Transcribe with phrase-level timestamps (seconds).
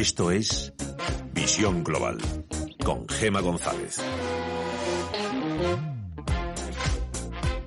[0.00, 0.72] Esto es
[1.34, 2.16] Visión Global
[2.82, 3.98] con Gema González.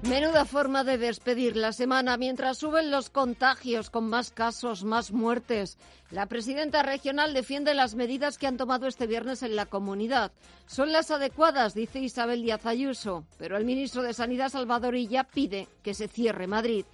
[0.02, 5.78] Menuda forma de despedir la semana mientras suben los contagios con más casos, más muertes.
[6.10, 10.32] La presidenta regional defiende las medidas que han tomado este viernes en la comunidad.
[10.66, 15.68] Son las adecuadas, dice Isabel Díaz Ayuso, pero el ministro de Sanidad Salvador Illa pide
[15.84, 16.86] que se cierre Madrid.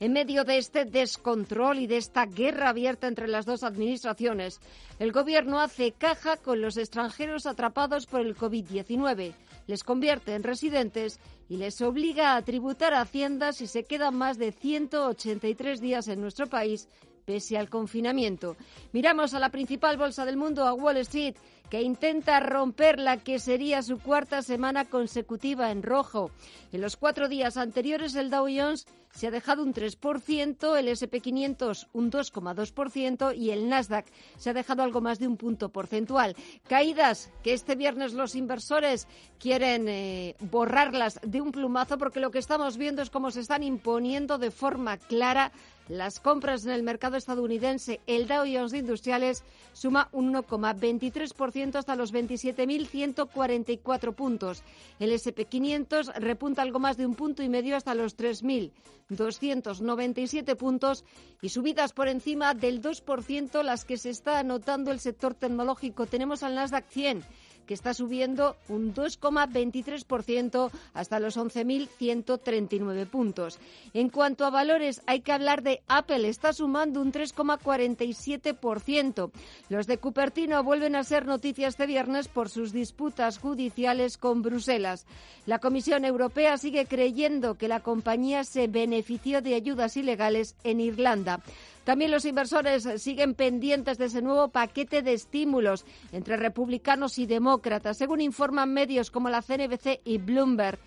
[0.00, 4.60] En medio de este descontrol y de esta guerra abierta entre las dos administraciones,
[5.00, 9.34] el Gobierno hace caja con los extranjeros atrapados por el COVID-19,
[9.66, 14.38] les convierte en residentes y les obliga a tributar a Hacienda si se quedan más
[14.38, 16.88] de 183 días en nuestro país
[17.28, 18.56] pese al confinamiento.
[18.92, 21.36] Miramos a la principal bolsa del mundo, a Wall Street,
[21.70, 26.30] que intenta romper la que sería su cuarta semana consecutiva en rojo.
[26.72, 31.88] En los cuatro días anteriores, el Dow Jones se ha dejado un 3%, el SP500
[31.92, 36.36] un 2,2% y el Nasdaq se ha dejado algo más de un punto porcentual.
[36.68, 42.38] Caídas que este viernes los inversores quieren eh, borrarlas de un plumazo porque lo que
[42.38, 45.52] estamos viendo es cómo se están imponiendo de forma clara
[45.88, 48.00] las compras en el mercado estadounidense.
[48.06, 54.62] El Dow Jones de Industriales suma un 1,23% hasta los 27.144 puntos.
[54.98, 61.04] El SP500 repunta algo más de un punto y medio hasta los 3.297 puntos
[61.40, 66.06] y subidas por encima del 2% las que se está anotando el sector tecnológico.
[66.06, 67.22] Tenemos al Nasdaq 100
[67.68, 73.58] que está subiendo un 2,23% hasta los 11.139 puntos.
[73.92, 79.30] En cuanto a valores, hay que hablar de Apple, está sumando un 3,47%.
[79.68, 85.04] Los de Cupertino vuelven a ser noticias este viernes por sus disputas judiciales con Bruselas.
[85.44, 91.40] La Comisión Europea sigue creyendo que la compañía se benefició de ayudas ilegales en Irlanda.
[91.88, 97.96] También los inversores siguen pendientes de ese nuevo paquete de estímulos entre republicanos y demócratas,
[97.96, 100.78] según informan medios como la CNBC y Bloomberg.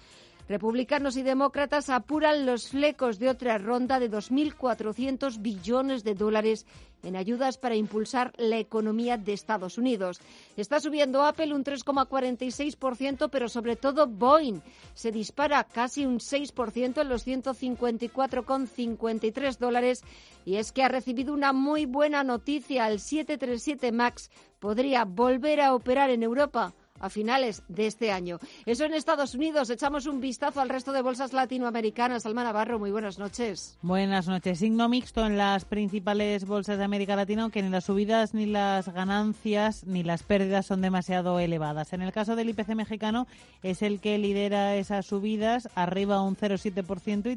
[0.51, 6.65] Republicanos y demócratas apuran los flecos de otra ronda de 2.400 billones de dólares
[7.03, 10.19] en ayudas para impulsar la economía de Estados Unidos.
[10.57, 14.59] Está subiendo Apple un 3,46%, pero sobre todo Boeing
[14.93, 20.03] se dispara casi un 6% en los 154,53 dólares.
[20.43, 22.89] Y es que ha recibido una muy buena noticia.
[22.89, 24.29] El 737 MAX
[24.59, 28.39] podría volver a operar en Europa a finales de este año.
[28.65, 29.69] Eso en Estados Unidos.
[29.69, 32.25] Echamos un vistazo al resto de bolsas latinoamericanas.
[32.25, 33.77] Alma Navarro, muy buenas noches.
[33.81, 34.59] Buenas noches.
[34.59, 38.87] Signo mixto en las principales bolsas de América Latina, aunque ni las subidas, ni las
[38.89, 41.93] ganancias, ni las pérdidas son demasiado elevadas.
[41.93, 43.27] En el caso del IPC mexicano,
[43.63, 47.35] es el que lidera esas subidas, arriba un 0,7% y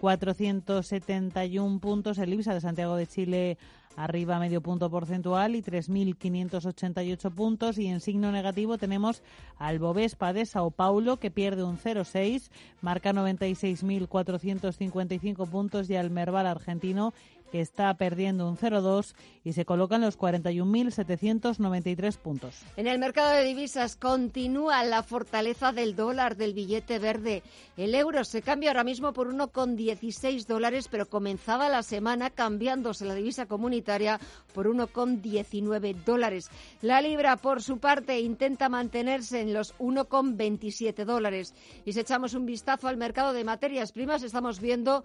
[0.00, 2.18] 36.471 puntos.
[2.18, 3.58] El IBSA de Santiago de Chile
[3.96, 7.78] arriba medio punto porcentual y 3.588 puntos.
[7.78, 9.22] Y en signo negativo tenemos
[9.58, 12.50] al Bovespa de Sao Paulo que pierde un 0,6,
[12.80, 17.12] marca 96.455 puntos y al Merval argentino
[17.50, 22.60] que está perdiendo un 0,2 y se coloca en los 41.793 puntos.
[22.76, 27.42] En el mercado de divisas continúa la fortaleza del dólar, del billete verde.
[27.76, 33.14] El euro se cambia ahora mismo por 1,16 dólares, pero comenzaba la semana cambiándose la
[33.14, 34.20] divisa comunitaria
[34.54, 36.50] por 1,19 dólares.
[36.82, 41.54] La libra, por su parte, intenta mantenerse en los 1,27 dólares.
[41.84, 45.04] Y si echamos un vistazo al mercado de materias primas, estamos viendo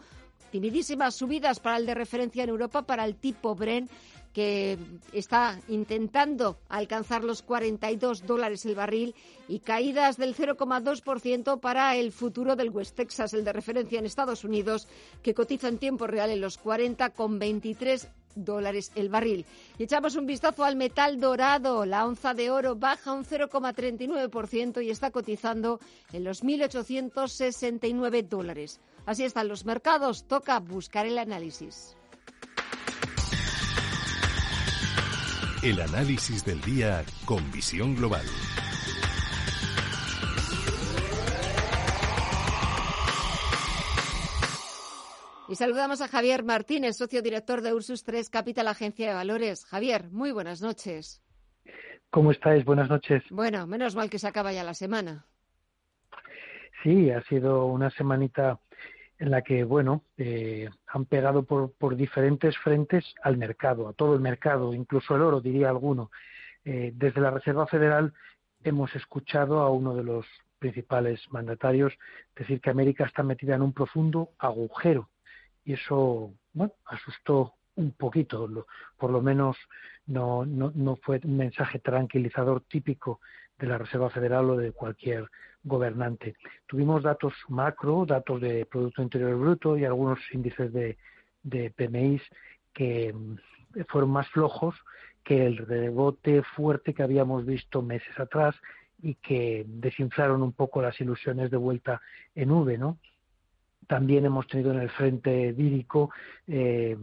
[0.52, 3.90] timidísimas subidas para el de referencia en Europa para el tipo Bren
[4.36, 4.78] que
[5.14, 9.16] está intentando alcanzar los 42 dólares el barril
[9.48, 14.44] y caídas del 0,2% para el futuro del West Texas, el de referencia en Estados
[14.44, 14.90] Unidos,
[15.24, 19.46] que cotiza en tiempo real en los 40,23 dólares el barril.
[19.78, 21.86] Y echamos un vistazo al metal dorado.
[21.86, 25.80] La onza de oro baja un 0,39% y está cotizando
[26.12, 28.82] en los 1.869 dólares.
[29.06, 30.28] Así están los mercados.
[30.28, 31.96] Toca buscar el análisis.
[35.64, 38.26] El análisis del día con visión global.
[45.48, 49.66] Y saludamos a Javier Martínez, socio director de Ursus 3 Capital Agencia de Valores.
[49.66, 51.22] Javier, muy buenas noches.
[52.10, 52.66] ¿Cómo estáis?
[52.66, 53.24] Buenas noches.
[53.30, 55.26] Bueno, menos mal que se acaba ya la semana.
[56.82, 58.60] Sí, ha sido una semanita
[59.18, 64.14] en la que, bueno, eh, han pegado por, por, diferentes frentes al mercado, a todo
[64.16, 66.12] el mercado, incluso el oro, diría alguno.
[66.64, 68.14] Eh, desde la Reserva Federal
[68.64, 70.26] hemos escuchado a uno de los
[70.60, 71.94] principales mandatarios
[72.36, 75.10] decir que América está metida en un profundo agujero
[75.64, 76.34] y eso,
[76.86, 78.48] asustó un poquito,
[78.98, 79.58] por lo menos
[80.06, 83.20] no, no, no fue un mensaje tranquilizador típico
[83.60, 85.30] de la Reserva Federal o de cualquier
[85.64, 86.36] gobernante.
[86.68, 90.98] Tuvimos datos macro, datos de Producto Interior Bruto y algunos índices de,
[91.44, 92.22] de PMI
[92.74, 93.36] que mm,
[93.88, 94.76] fueron más flojos
[95.24, 98.56] que el rebote fuerte que habíamos visto meses atrás
[99.02, 102.02] y que desinflaron un poco las ilusiones de vuelta
[102.36, 103.00] en V, ¿no?
[103.88, 106.12] También hemos tenido en el frente vírico
[106.48, 106.98] eh,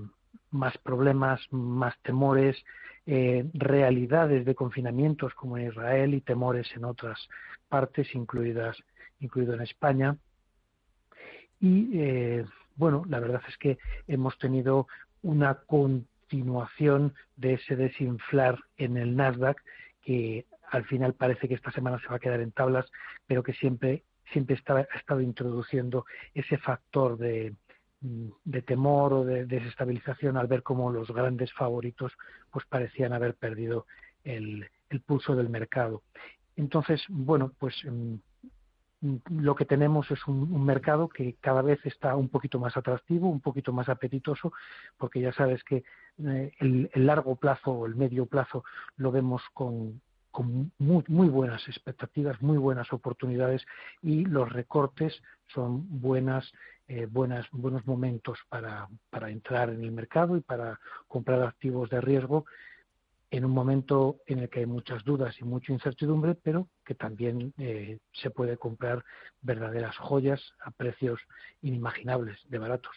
[0.51, 2.57] más problemas, más temores,
[3.07, 7.29] eh, realidades de confinamientos como en Israel y temores en otras
[7.69, 8.77] partes, incluidas,
[9.21, 10.17] incluido en España.
[11.61, 12.45] Y eh,
[12.77, 14.87] bueno, la verdad es que hemos tenido
[15.23, 19.63] una continuación de ese desinflar en el Nasdaq
[20.03, 22.87] que al final parece que esta semana se va a quedar en tablas,
[23.27, 24.03] pero que siempre
[24.33, 27.55] siempre ha estado introduciendo ese factor de,
[28.03, 32.13] de temor o de desestabilización al ver cómo los grandes favoritos
[32.51, 33.87] pues parecían haber perdido
[34.25, 34.67] el,
[35.07, 36.03] pulso del mercado.
[36.57, 38.17] Entonces, bueno, pues mm,
[39.31, 43.41] lo que tenemos es un, mercado que cada vez está un poquito más atractivo, un
[43.41, 44.53] poquito más apetitoso,
[44.99, 45.85] porque ya sabes que
[46.27, 48.65] eh, el, el, largo plazo o el medio plazo
[48.97, 50.01] lo vemos con,
[50.33, 53.65] con muy, muy, buenas expectativas, muy buenas oportunidades
[54.03, 55.23] y los recortes
[55.55, 56.51] son buenas,
[56.89, 62.01] eh, buenas, buenos momentos para, para entrar en el mercado y para comprar activos de
[62.01, 62.45] riesgo
[63.33, 67.55] en un momento en el que hay muchas dudas y mucha incertidumbre, pero que también
[67.57, 69.03] eh, se puede comprar
[69.41, 71.19] verdaderas joyas a precios
[71.63, 72.95] inimaginables de baratos.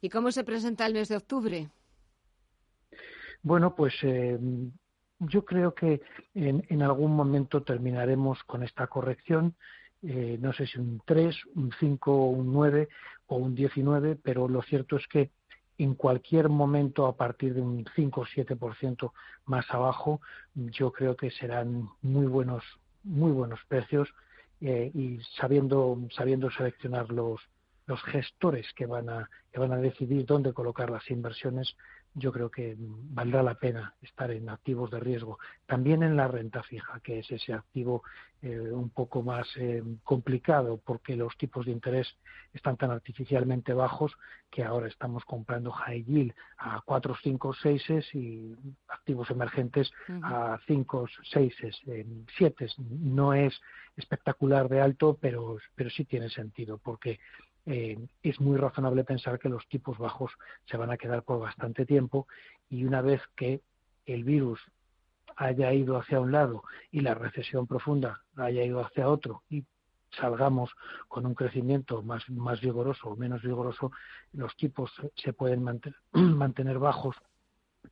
[0.00, 1.68] ¿Y cómo se presenta el mes de octubre?
[3.42, 4.36] Bueno, pues eh,
[5.20, 6.00] yo creo que
[6.34, 9.54] en, en, algún momento terminaremos con esta corrección.
[10.02, 12.88] Eh, no sé si un 3, un 5, un 9
[13.26, 15.30] o un 19, pero lo cierto es que
[15.78, 19.12] en cualquier momento a partir de un 5 o 7%
[19.46, 20.20] más abajo,
[20.54, 22.64] yo creo que serán muy buenos,
[23.04, 24.08] muy buenos precios
[24.60, 27.40] eh, y sabiendo, sabiendo seleccionar los,
[27.86, 31.76] los gestores que van a, que van a decidir dónde colocar las inversiones,
[32.18, 35.38] yo creo que valdrá la pena estar en activos de riesgo.
[35.66, 38.02] También en la renta fija, que es ese activo
[38.40, 42.08] eh, un poco más eh, complicado porque los tipos de interés
[42.54, 44.16] están tan artificialmente bajos
[44.50, 48.56] que ahora estamos comprando high yield a 4, 5, 6 y
[48.88, 49.92] activos emergentes
[50.22, 51.54] a 5, 6,
[52.38, 52.66] 7.
[52.78, 53.60] No es
[53.94, 57.20] espectacular de alto, pero, pero sí tiene sentido porque
[57.66, 60.32] eh, es muy razonable pensar que los tipos bajos
[60.66, 62.28] se van a quedar por bastante tiempo
[62.70, 63.60] y una vez que
[64.06, 64.60] el virus
[65.36, 69.64] haya ido hacia un lado y la recesión profunda haya ido hacia otro y
[70.10, 70.70] salgamos
[71.08, 73.90] con un crecimiento más, más vigoroso o menos vigoroso,
[74.32, 77.16] los tipos se pueden mantener bajos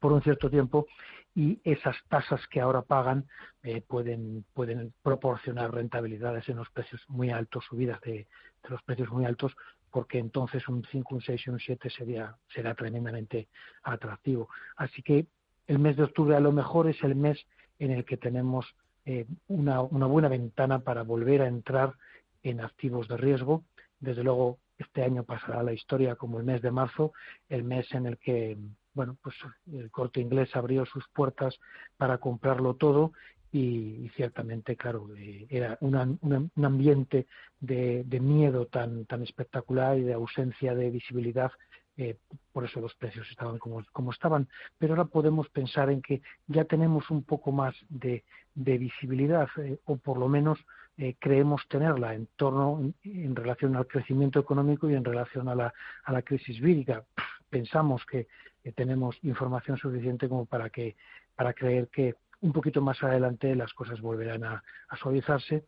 [0.01, 0.87] por un cierto tiempo
[1.35, 3.27] y esas tasas que ahora pagan
[3.63, 8.27] eh, pueden, pueden proporcionar rentabilidades en los precios muy altos, subidas de,
[8.69, 9.55] los precios muy altos,
[9.95, 13.47] porque entonces un 5, un 6 y un 7 sería, será tremendamente
[13.85, 14.49] atractivo.
[14.75, 15.27] Así que
[15.69, 17.39] el mes de octubre a lo mejor es el mes
[17.79, 18.67] en el que tenemos
[19.05, 21.95] eh, una, una buena ventana para volver a entrar
[22.43, 23.63] en activos de riesgo.
[24.01, 27.13] Desde luego, este año pasará la historia como el mes de marzo,
[27.49, 28.59] el mes en el que
[28.95, 29.37] bueno, pues
[29.73, 31.59] el corte inglés abrió sus puertas
[31.97, 33.13] para comprarlo todo
[33.55, 37.29] y, ciertamente, claro, eh, era un ambiente
[37.61, 41.53] de, miedo tan, tan espectacular y de ausencia de visibilidad.
[41.97, 42.17] Eh,
[42.51, 44.49] por eso los precios estaban como, como estaban.
[44.77, 49.99] Pero ahora podemos pensar en que ya tenemos un poco más de, visibilidad, eh, o
[49.99, 50.59] por lo menos
[51.21, 56.23] creemos tenerla en torno, en, relación al crecimiento económico y en relación a la, a
[56.23, 57.05] crisis vírica.
[57.51, 58.27] Pensamos que
[58.75, 60.97] tenemos información suficiente como para que
[61.37, 64.63] para creer que un poquito más adelante las cosas volverán a,
[65.01, 65.65] suavizarse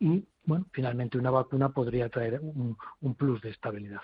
[0.00, 4.00] y bueno finalmente una vacuna podría traer un, plus de estabilidad.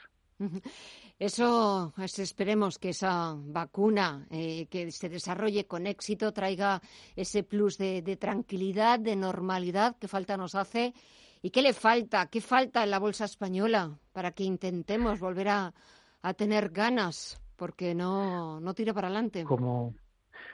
[1.18, 6.80] Eso pues, esperemos que esa vacuna eh, que se desarrolle con éxito traiga
[7.16, 10.92] ese plus de, tranquilidad, de normalidad que falta nos hace
[11.42, 12.26] ¿Y qué le falta?
[12.26, 15.72] ¿Qué falta en la bolsa española para que intentemos volver a,
[16.36, 17.40] tener ganas?
[17.56, 19.44] Porque no, no tira para adelante.
[19.44, 19.94] Como,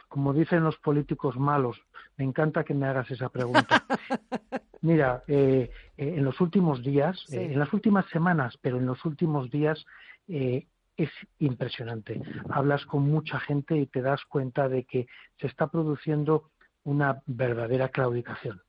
[0.08, 1.80] como dicen los políticos malos,
[2.16, 3.84] me encanta que me hagas esa pregunta.
[4.82, 9.04] Mira, eh, eh, en los últimos días, eh, en las últimas semanas, pero en los
[9.04, 9.84] últimos días
[10.28, 12.20] es impresionante.
[12.50, 15.06] Hablas con mucha gente y te das cuenta de que
[15.40, 16.50] se está produciendo
[16.84, 18.62] una verdadera claudicación.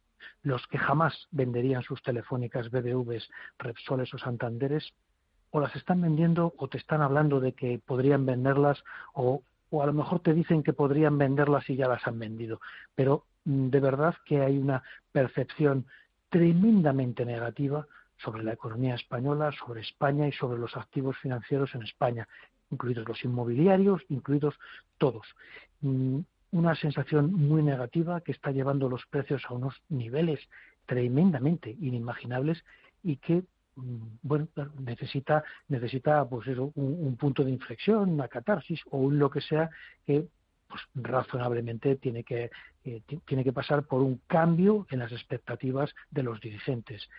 [0.44, 4.94] Los que jamás venderían sus telefónicas BBVs, Repsoles o Santanderes,
[5.51, 9.86] o las están vendiendo o te están hablando de que podrían venderlas o, o a
[9.86, 12.60] lo mejor te dicen que podrían venderlas y ya las han vendido.
[12.96, 15.86] Pero mm, de verdad que hay una percepción
[16.30, 22.28] tremendamente negativa sobre la economía española, sobre España y sobre los activos financieros en España,
[22.72, 24.56] incluidos los inmobiliarios, incluidos
[24.98, 25.26] todos.
[25.82, 26.20] Mm,
[26.52, 30.40] una sensación muy negativa que está llevando los precios a unos niveles
[30.86, 32.64] tremendamente inimaginables
[33.04, 33.44] y que
[34.22, 34.48] bueno
[34.80, 39.70] necesita necesita pues eso, un, punto de inflexión una catarsis o un lo que sea
[40.06, 40.28] que
[40.68, 42.50] pues razonablemente tiene que
[42.84, 47.10] eh, tiene que pasar por un cambio en las expectativas de los dirigentes.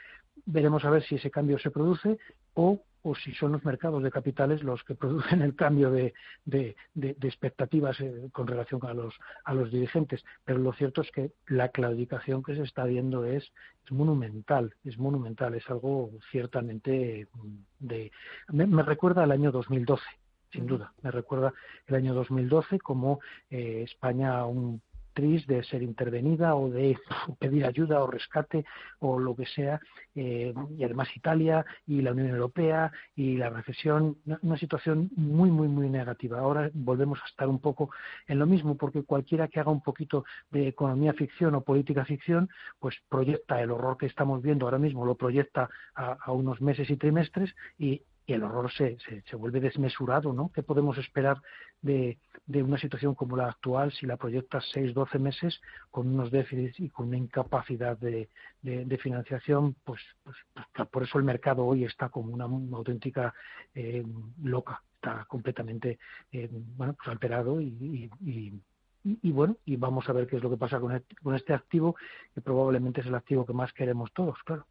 [0.47, 2.19] Veremos a ver si ese cambio se produce
[2.55, 6.15] o, o si son los mercados de capitales los que producen el cambio de,
[6.45, 9.15] de, de, expectativas eh, con relación a los,
[9.45, 10.25] a los dirigentes.
[10.45, 13.53] Pero lo cierto es que la claudicación que se está viendo es,
[13.85, 17.29] es monumental, es monumental, es algo ciertamente
[17.79, 18.13] de...
[18.49, 20.03] Me, me recuerda al año 2012
[20.53, 20.93] sin duda.
[21.03, 21.53] Me recuerda
[21.87, 24.81] el año 2012 como eh, España un
[25.19, 26.97] de ser intervenida o de
[27.39, 28.65] pedir ayuda o rescate
[29.01, 29.81] o lo que sea,
[30.15, 35.67] eh, y además Italia y la Unión Europea y la recesión, una situación muy, muy,
[35.67, 36.39] muy negativa.
[36.39, 37.91] Ahora volvemos a estar un poco
[38.29, 42.49] en lo mismo, porque cualquiera que haga un poquito de economía ficción o política ficción,
[42.79, 46.97] pues proyecta el horror que estamos viendo ahora mismo, lo proyecta a unos meses y
[46.97, 50.53] trimestres y y el horror se, se, vuelve desmesurado, ¿no?
[50.55, 51.41] ¿Qué podemos esperar
[51.81, 55.59] de, de, una situación como la actual si la proyectas seis, doce meses
[55.91, 58.29] con unos déficits y con una incapacidad de,
[58.61, 59.77] de, financiación?
[59.83, 63.33] Pues, pues, pues, por eso el mercado hoy está como una, auténtica
[63.75, 64.05] eh,
[64.43, 65.99] loca, está completamente
[66.31, 68.11] eh, bueno, pues alterado y,
[69.23, 71.97] bueno, y vamos a ver qué es lo que pasa con este, con este activo,
[72.35, 74.67] que probablemente es el activo que más queremos todos, claro.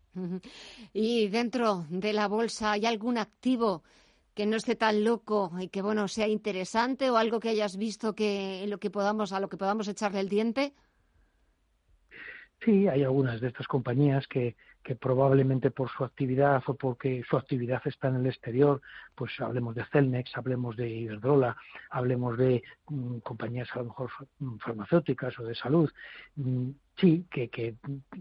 [0.94, 3.84] Y dentro de la bolsa, ¿hay algún activo
[4.34, 8.14] que no esté tan loco y que bueno sea interesante o algo que hayas visto
[8.14, 10.74] que lo que podamos a lo que podamos echarle el diente?
[12.62, 14.56] Sí, hay algunas de estas compañías que,
[14.88, 18.82] que probablemente por su actividad o porque su actividad está en el exterior,
[19.16, 21.58] pues hablemos de Celnex, hablemos de Iberdrola,
[21.90, 24.10] hablemos de mm, compañías a lo mejor
[24.40, 25.92] mm, farmacéuticas o de salud,
[26.38, 27.76] mm, sí, que, que,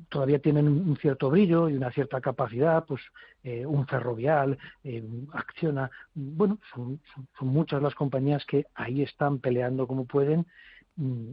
[0.08, 3.00] todavía tienen un cierto brillo y una cierta capacidad, pues
[3.44, 5.02] eh, un ferrovial, eh,
[5.34, 7.00] acciona, bueno, son,
[7.38, 10.46] son muchas las compañías que ahí están peleando como pueden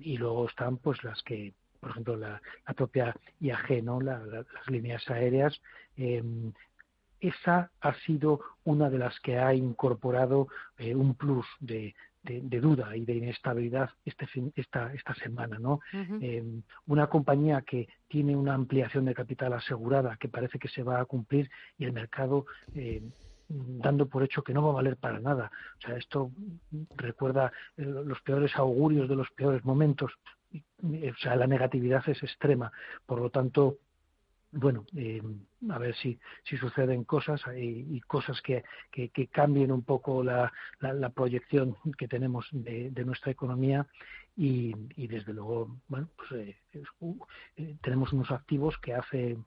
[0.02, 1.54] y luego están pues las que
[1.84, 2.42] por ejemplo, la,
[2.76, 4.00] propia IAG, ¿no?
[4.00, 5.62] las líneas aéreas,
[5.98, 6.54] em,
[7.20, 10.48] esa ha sido una de las que ha incorporado
[10.78, 14.26] eh, un plus de, duda y de inestabilidad este
[14.56, 15.60] esta, esta semana.
[15.60, 15.82] ¿no?
[15.92, 21.02] Em, una compañía que tiene una ampliación de capital asegurada que parece que se va
[21.02, 23.12] a cumplir y el mercado em,
[23.50, 25.52] dando por hecho que no va a valer para nada.
[25.78, 26.32] O sea, esto
[26.96, 30.12] recuerda eh, los peores augurios de los peores momentos
[30.84, 32.72] o sea, la negatividad es extrema.
[33.06, 33.80] Por lo tanto,
[34.54, 35.22] bueno, eh,
[35.70, 41.10] a ver si, si suceden cosas y, cosas que, que, cambien un poco la, la,
[41.10, 43.88] proyección que tenemos de, nuestra economía
[44.36, 44.74] y,
[45.08, 46.58] desde luego, bueno, pues eh,
[47.58, 49.38] eh, tenemos unos activos que hace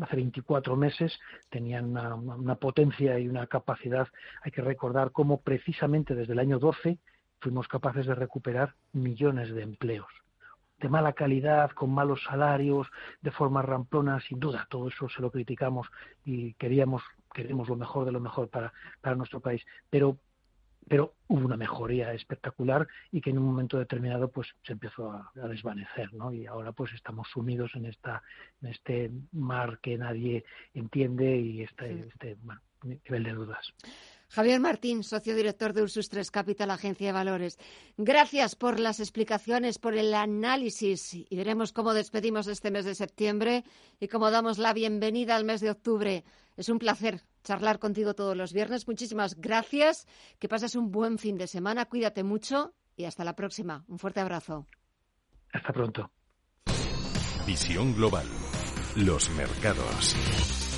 [0.00, 4.06] hace 24 meses tenían una, una, potencia y una capacidad.
[4.42, 6.98] Hay que recordar cómo precisamente desde el año 12
[7.40, 10.06] fuimos capaces de recuperar millones de empleos
[10.80, 12.88] de mala calidad, con malos salarios,
[13.20, 15.86] de forma ramplona, sin duda, todo eso se lo criticamos
[16.24, 19.62] y queríamos, queremos lo mejor de lo mejor para, para nuestro país.
[19.90, 20.16] Pero,
[20.88, 25.30] pero hubo una mejoría espectacular y que en un momento determinado pues se empezó a,
[25.48, 26.32] desvanecer, ¿no?
[26.32, 28.22] Y ahora pues estamos sumidos en esta,
[28.62, 32.38] en este mar que nadie entiende y este, este
[32.82, 33.74] nivel de dudas.
[34.30, 37.58] Javier Martín, socio director de Ursus 3 Capital, Agencia de Valores.
[37.96, 43.64] Gracias por las explicaciones, por el análisis y veremos cómo despedimos este mes de septiembre
[43.98, 46.24] y cómo damos la bienvenida al mes de octubre.
[46.56, 48.86] Es un placer charlar contigo todos los viernes.
[48.86, 50.06] Muchísimas gracias.
[50.38, 51.86] Que pases un buen fin de semana.
[51.86, 53.84] Cuídate mucho y hasta la próxima.
[53.88, 54.68] Un fuerte abrazo.
[55.52, 56.08] Hasta pronto.
[57.46, 58.26] Visión Global
[58.94, 60.69] Los mercados.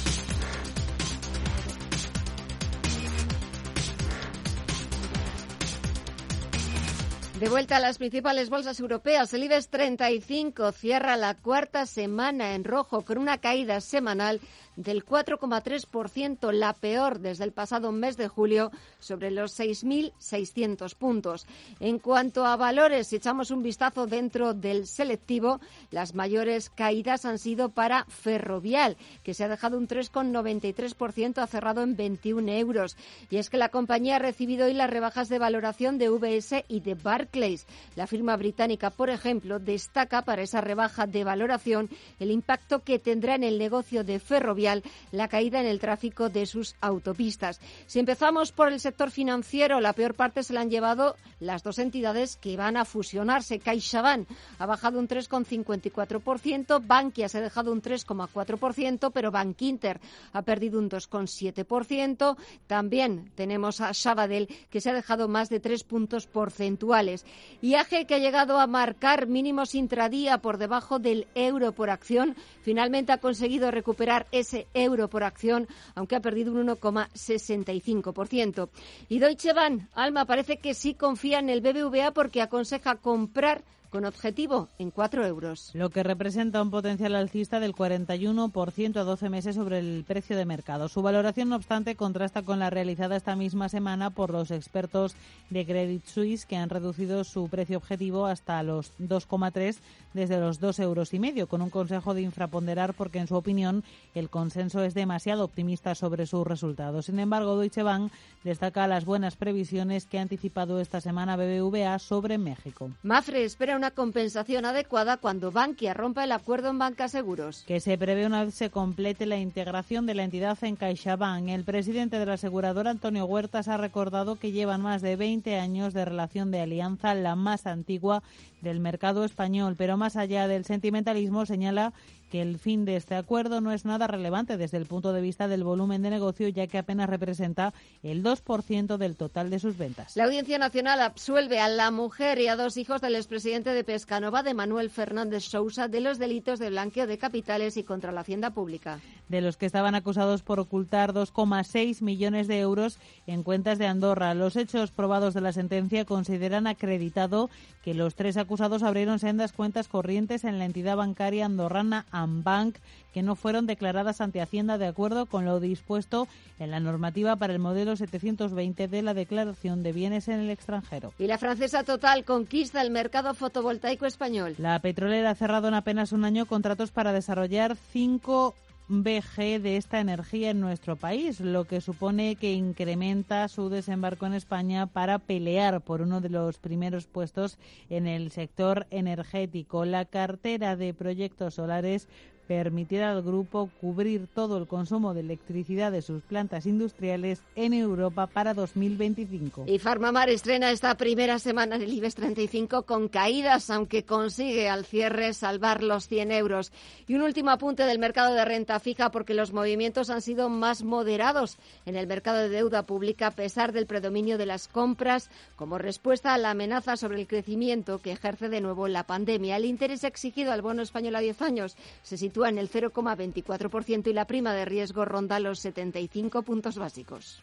[7.43, 12.63] De vuelta a las principales bolsas europeas, el IBEX 35 cierra la cuarta semana en
[12.63, 14.41] rojo con una caída semanal
[14.77, 21.47] del 4,3%, la peor desde el pasado mes de julio, sobre los 6.600 puntos.
[21.81, 25.61] En cuanto a valores, si echamos un vistazo dentro del selectivo,
[25.91, 31.83] las mayores caídas han sido para Ferrovial, que se ha dejado un 3,93%, ha cerrado
[31.83, 32.97] en 21 euros.
[33.31, 36.81] Y es que la compañía ha recibido hoy las rebajas de valoración de VS y
[36.81, 37.67] de Barclays.
[37.97, 43.35] La firma británica, por ejemplo, destaca para esa rebaja de valoración el impacto que tendrá
[43.35, 44.62] en el negocio de Ferrovial
[45.11, 47.61] la caída en el tráfico de sus autopistas.
[47.87, 51.79] Si empezamos por el sector financiero, la peor parte se la han llevado las dos
[51.79, 53.59] entidades que van a fusionarse.
[53.59, 54.29] CaixaBank
[54.59, 60.01] ha bajado un 3,54%, Bankia se ha dejado un 3,4%, pero Bankinter
[60.33, 62.37] ha perdido un 2,7%.
[62.67, 67.25] También tenemos a Sabadell que se ha dejado más de tres puntos porcentuales.
[67.61, 73.13] IAG que ha llegado a marcar mínimos intradía por debajo del euro por acción, finalmente
[73.13, 78.69] ha conseguido recuperar ese euro por acción, aunque ha perdido un 1,65%.
[79.09, 84.07] Y Deutsche Bank, Alma, parece que sí confía en el BBVA porque aconseja comprar con
[84.07, 85.71] objetivo en 4 euros.
[85.75, 90.47] Lo que representa un potencial alcista del 41% a 12 meses sobre el precio de
[90.47, 90.89] mercado.
[90.89, 95.15] Su valoración, no obstante, contrasta con la realizada esta misma semana por los expertos
[95.51, 99.77] de Credit Suisse, que han reducido su precio objetivo hasta los 2,3
[100.15, 103.85] desde los 2 euros y medio, con un consejo de infraponderar porque, en su opinión,
[104.15, 107.07] el consenso es demasiado optimista sobre sus resultados.
[107.07, 108.11] Sin embargo, Deutsche Bank
[108.43, 112.91] destaca las buenas previsiones que ha anticipado esta semana BBVA sobre México.
[113.03, 117.65] Mafre espera una compensación adecuada cuando Bankia rompa el acuerdo en Banca Seguros.
[117.67, 121.49] Que se prevé una vez se complete la integración de la entidad en CaixaBank.
[121.49, 125.95] El presidente de la aseguradora, Antonio Huertas, ha recordado que llevan más de 20 años
[125.95, 128.23] de relación de alianza, la más antigua
[128.63, 129.75] del mercado español.
[129.77, 131.93] Pero más allá del sentimentalismo, señala
[132.31, 135.49] que el fin de este acuerdo no es nada relevante desde el punto de vista
[135.49, 140.17] del volumen de negocio, ya que apenas representa el 2% del total de sus ventas.
[140.17, 144.43] La Audiencia Nacional absuelve a la mujer y a dos hijos del expresidente de Pescanova,
[144.43, 148.49] de Manuel Fernández Sousa, de los delitos de blanqueo de capitales y contra la hacienda
[148.49, 149.01] pública.
[149.29, 154.33] De los que estaban acusados por ocultar 2,6 millones de euros en cuentas de Andorra.
[154.33, 157.51] Los hechos probados de la sentencia consideran acreditado
[157.83, 162.77] que los tres acusados abrieron sendas cuentas corrientes en la entidad bancaria andorrana Bank
[163.15, 167.53] que no fueron declaradas ante Hacienda de acuerdo con lo dispuesto en la normativa para
[167.53, 171.13] el modelo 720 de la declaración de bienes en el extranjero.
[171.19, 174.55] Y la francesa Total conquista el mercado fotovoltaico español.
[174.59, 178.55] La petrolera ha cerrado en apenas un año contratos para desarrollar cinco
[178.89, 184.35] BG de esta energía en nuestro país, lo que supone que incrementa su desembarco en
[184.35, 189.85] España para pelear por uno de los primeros puestos en el sector energético.
[189.85, 192.09] La cartera de proyectos solares
[192.47, 198.27] permitirá al grupo cubrir todo el consumo de electricidad de sus plantas industriales en Europa
[198.27, 199.65] para 2025.
[199.67, 204.85] Y Farmamar estrena esta primera semana en el IBEX 35 con caídas, aunque consigue al
[204.85, 206.73] cierre salvar los 100 euros.
[207.07, 210.83] Y un último apunte del mercado de renta fija, porque los movimientos han sido más
[210.83, 215.79] moderados en el mercado de deuda pública a pesar del predominio de las compras como
[215.79, 219.57] respuesta a la amenaza sobre el crecimiento que ejerce de nuevo la pandemia.
[219.57, 224.15] El interés exigido al bono español a 10 años se sitúa en el 0,24% y
[224.15, 227.43] la prima de riesgo ronda los 75 puntos básicos.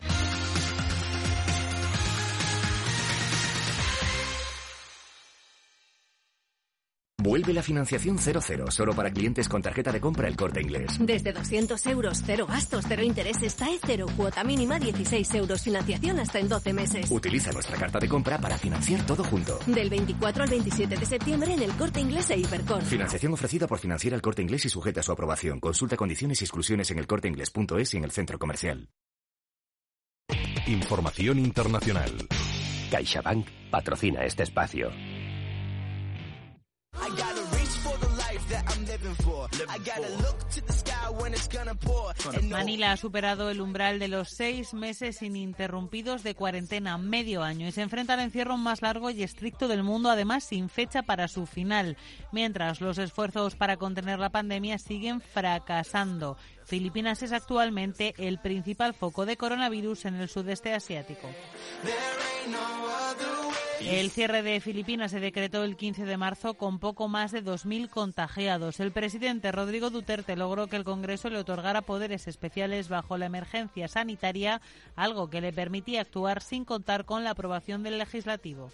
[7.29, 10.97] Vuelve la financiación 00 solo para clientes con tarjeta de compra el corte inglés.
[10.99, 16.39] Desde 200 euros, cero gastos, cero intereses, TAE cero, cuota mínima 16 euros, financiación hasta
[16.39, 17.11] en 12 meses.
[17.11, 19.59] Utiliza nuestra carta de compra para financiar todo junto.
[19.67, 22.81] Del 24 al 27 de septiembre en el corte inglés e Hipercor.
[22.81, 25.59] Financiación ofrecida por financiar el corte inglés y sujeta a su aprobación.
[25.59, 28.89] Consulta condiciones y exclusiones en el elcorteinglés.es y en el centro comercial.
[30.65, 32.09] Información internacional.
[32.89, 34.89] CaixaBank patrocina este espacio.
[36.93, 39.47] I gotta reach for the life that I'm living for.
[39.51, 40.23] Living I gotta for.
[40.23, 40.88] look to the sky
[42.49, 47.71] Manila ha superado el umbral de los seis meses ininterrumpidos de cuarentena, medio año, y
[47.71, 51.45] se enfrenta al encierro más largo y estricto del mundo, además sin fecha para su
[51.45, 51.97] final,
[52.31, 56.37] mientras los esfuerzos para contener la pandemia siguen fracasando.
[56.65, 61.27] Filipinas es actualmente el principal foco de coronavirus en el sudeste asiático.
[63.81, 67.89] El cierre de Filipinas se decretó el 15 de marzo con poco más de 2.000
[67.89, 68.79] contagiados.
[68.79, 73.87] El presidente Rodrigo Duterte logró que el Congreso le otorgara poderes especiales bajo la emergencia
[73.87, 74.59] sanitaria,
[74.95, 78.71] algo que le permitía actuar sin contar con la aprobación del legislativo.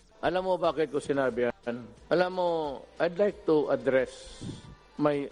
[3.00, 4.40] I'd like to address
[4.98, 5.30] my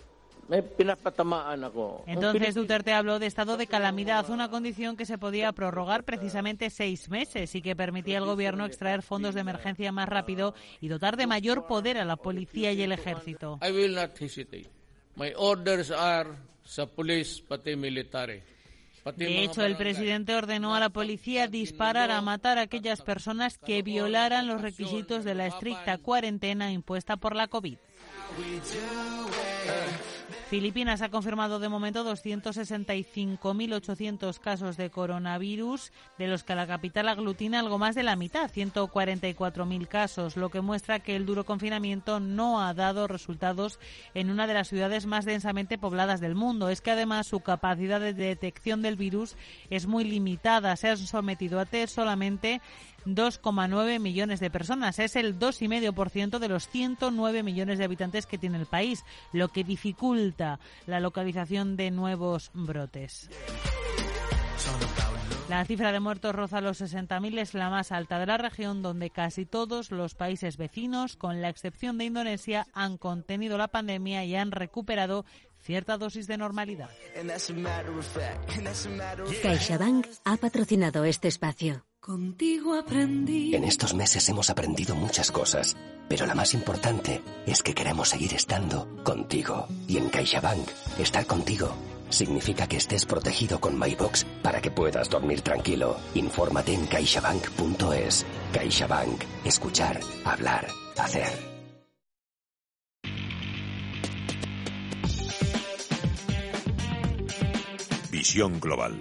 [2.06, 7.10] entonces Duterte habló de estado de calamidad, una condición que se podía prorrogar precisamente seis
[7.10, 11.28] meses y que permitía al gobierno extraer fondos de emergencia más rápido y dotar de
[11.28, 13.60] mayor poder a la policía y el ejército.
[19.18, 23.82] De hecho, el presidente ordenó a la policía disparar a matar a aquellas personas que
[23.82, 27.78] violaran los requisitos de la estricta cuarentena impuesta por la COVID.
[30.54, 37.60] Filipinas ha confirmado de momento 265.800 casos de coronavirus, de los que la capital aglutina
[37.60, 42.62] algo más de la mitad, 144.000 casos, lo que muestra que el duro confinamiento no
[42.62, 43.80] ha dado resultados
[44.14, 46.70] en una de las ciudades más densamente pobladas del mundo.
[46.70, 49.36] Es que además su capacidad de detección del virus
[49.72, 50.76] es muy limitada.
[50.76, 52.62] Se han sometido a test solamente
[53.06, 55.00] 2,9 millones de personas.
[55.00, 59.64] Es el 2,5% de los 109 millones de habitantes que tiene el país, lo que
[59.64, 63.30] dificulta la localización de nuevos brotes.
[65.50, 69.10] La cifra de muertos roza los 60.000, es la más alta de la región, donde
[69.10, 74.36] casi todos los países vecinos, con la excepción de Indonesia, han contenido la pandemia y
[74.36, 75.26] han recuperado
[75.60, 76.90] cierta dosis de normalidad.
[79.42, 81.86] CaixaBank ha patrocinado este espacio.
[82.06, 83.56] Contigo aprendí.
[83.56, 85.78] En estos meses hemos aprendido muchas cosas,
[86.10, 89.68] pero la más importante es que queremos seguir estando contigo.
[89.88, 90.68] Y en CaixaBank,
[91.00, 91.74] estar contigo
[92.10, 95.96] significa que estés protegido con MyBox para que puedas dormir tranquilo.
[96.14, 98.26] Infórmate en caixabank.es.
[98.52, 99.24] CaixaBank.
[99.46, 101.32] Escuchar, hablar, hacer.
[108.12, 109.00] Visión Global.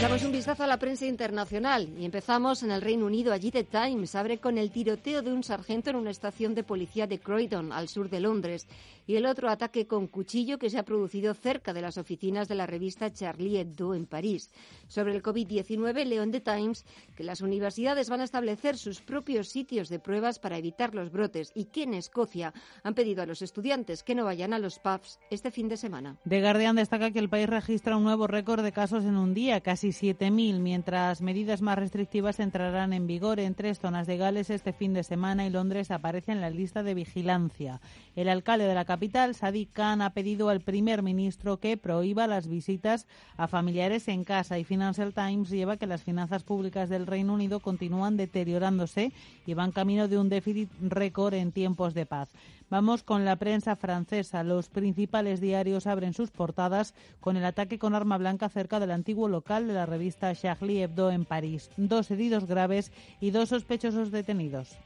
[0.00, 3.32] Damos un vistazo a la prensa internacional y empezamos en el Reino Unido.
[3.32, 7.06] Allí The Times abre con el tiroteo de un sargento en una estación de policía
[7.06, 8.66] de Croydon, al sur de Londres,
[9.06, 12.54] y el otro ataque con cuchillo que se ha producido cerca de las oficinas de
[12.54, 14.50] la revista Charlie Hebdo en París.
[14.88, 19.48] Sobre el COVID-19, leo en The Times que las universidades van a establecer sus propios
[19.48, 23.42] sitios de pruebas para evitar los brotes y que en Escocia han pedido a los
[23.42, 26.18] estudiantes que no vayan a los pubs este fin de semana.
[26.28, 29.60] The Guardian destaca que el país registra un nuevo récord de casos en un día,
[29.60, 34.72] casi 7.000, mientras medidas más restrictivas entrarán en vigor en tres zonas de Gales este
[34.72, 37.80] fin de semana y Londres aparece en la lista de vigilancia.
[38.14, 38.95] El alcalde de la capital,
[39.34, 43.06] Sadiq Khan, ha pedido al primer ministro que prohíba las visitas
[43.36, 47.60] a familiares en casa y Financial Times lleva que las finanzas públicas del Reino Unido
[47.60, 49.12] continúan deteriorándose
[49.46, 52.30] y van camino de un déficit récord en tiempos de paz.
[52.68, 54.42] Vamos con la prensa francesa.
[54.42, 59.28] Los principales diarios abren sus portadas con el ataque con arma blanca cerca del antiguo
[59.28, 61.70] local de la revista Charlie Hebdo en París.
[61.76, 64.76] Dos heridos graves y dos sospechosos detenidos.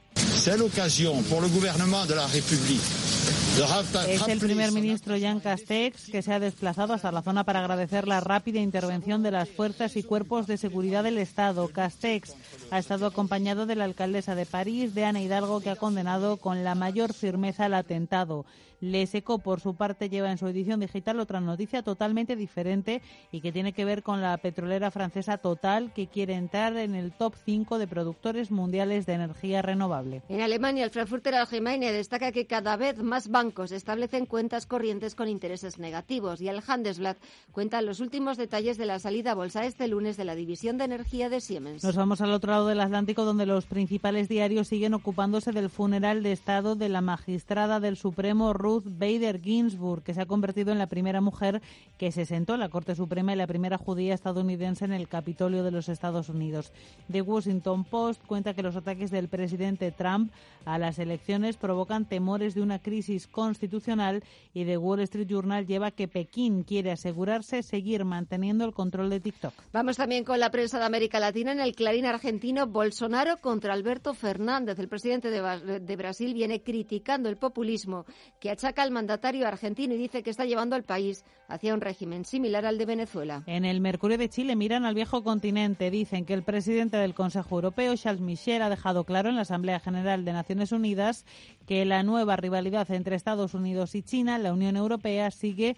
[4.07, 8.07] Es el primer ministro Jean Castex que se ha desplazado hasta la zona para agradecer
[8.07, 11.67] la rápida intervención de las fuerzas y cuerpos de seguridad del Estado.
[11.67, 12.33] Castex
[12.71, 16.63] ha estado acompañado de la alcaldesa de París, de Ana Hidalgo, que ha condenado con
[16.63, 18.45] la mayor firmeza el atentado.
[18.81, 23.51] Leseco, por su parte, lleva en su edición digital otra noticia totalmente diferente y que
[23.51, 27.77] tiene que ver con la petrolera francesa Total, que quiere entrar en el top 5
[27.77, 30.23] de productores mundiales de energía renovable.
[30.29, 35.27] En Alemania, el Frankfurter Allgemeine destaca que cada vez más bancos establecen cuentas corrientes con
[35.27, 37.17] intereses negativos y el Handelsblatt
[37.51, 40.85] cuenta los últimos detalles de la salida a bolsa este lunes de la división de
[40.85, 41.83] energía de Siemens.
[41.83, 46.23] Nos vamos al otro lado del Atlántico, donde los principales diarios siguen ocupándose del funeral
[46.23, 50.77] de Estado de la magistrada del Supremo, Ruth Bader Ginsburg, que se ha convertido en
[50.77, 51.61] la primera mujer
[51.97, 55.63] que se sentó en la Corte Suprema y la primera judía estadounidense en el Capitolio
[55.63, 56.71] de los Estados Unidos.
[57.11, 60.31] The Washington Post cuenta que los ataques del presidente Trump
[60.65, 65.91] a las elecciones provocan temores de una crisis constitucional y The Wall Street Journal lleva
[65.91, 69.53] que Pekín quiere asegurarse seguir manteniendo el control de TikTok.
[69.73, 74.13] Vamos también con la prensa de América Latina en el Clarín argentino Bolsonaro contra Alberto
[74.13, 74.77] Fernández.
[74.77, 78.05] El presidente de Brasil viene criticando el populismo
[78.39, 81.81] que ha saca al mandatario argentino y dice que está llevando al país hacia un
[81.81, 83.43] régimen similar al de Venezuela.
[83.47, 85.89] En el Mercurio de Chile miran al viejo continente.
[85.89, 89.79] Dicen que el presidente del Consejo Europeo, Charles Michel, ha dejado claro en la Asamblea
[89.79, 91.25] General de Naciones Unidas
[91.65, 95.75] que la nueva rivalidad entre Estados Unidos y China, la Unión Europea, sigue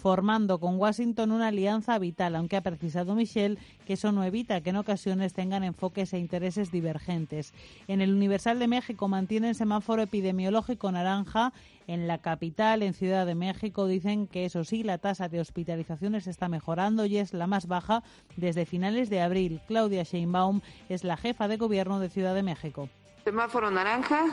[0.00, 4.70] formando con Washington una alianza vital, aunque ha precisado Michel que eso no evita que
[4.70, 7.52] en ocasiones tengan enfoques e intereses divergentes.
[7.86, 11.52] En el Universal de México mantienen semáforo epidemiológico naranja
[11.86, 16.26] en la capital, en Ciudad de México, dicen que eso sí, la tasa de hospitalizaciones
[16.26, 18.02] está mejorando y es la más baja
[18.36, 19.60] desde finales de abril.
[19.66, 22.88] Claudia Sheinbaum es la jefa de gobierno de Ciudad de México.
[23.24, 24.24] Semáforo naranja.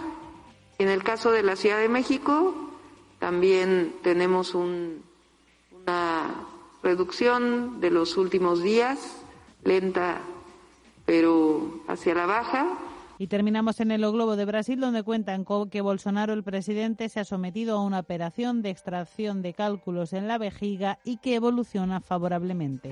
[0.79, 2.53] En el caso de la Ciudad de México,
[3.19, 4.53] también tenemos
[5.87, 6.47] una
[6.83, 8.99] reducción de los últimos días,
[9.63, 10.19] lenta
[11.05, 12.77] pero hacia la baja.
[13.17, 17.23] Y terminamos en el Globo de Brasil, donde cuentan que Bolsonaro, el presidente, se ha
[17.23, 22.91] sometido a una operación de extracción de cálculos en la vejiga y que evoluciona favorablemente.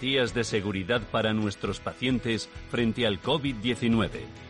[0.00, 4.49] de seguridad para nuestros pacientes frente al COVID-19.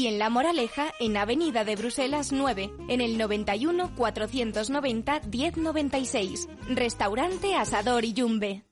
[0.00, 6.48] y en La Moraleja, en Avenida de Bruselas 9, en el 91 490 1096.
[6.70, 8.64] Restaurante Asador y Yumbe.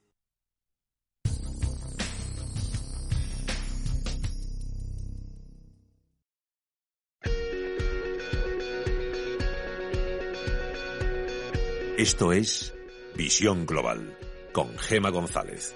[11.98, 12.72] Esto es
[13.16, 14.16] Visión Global
[14.54, 15.74] con Gema González.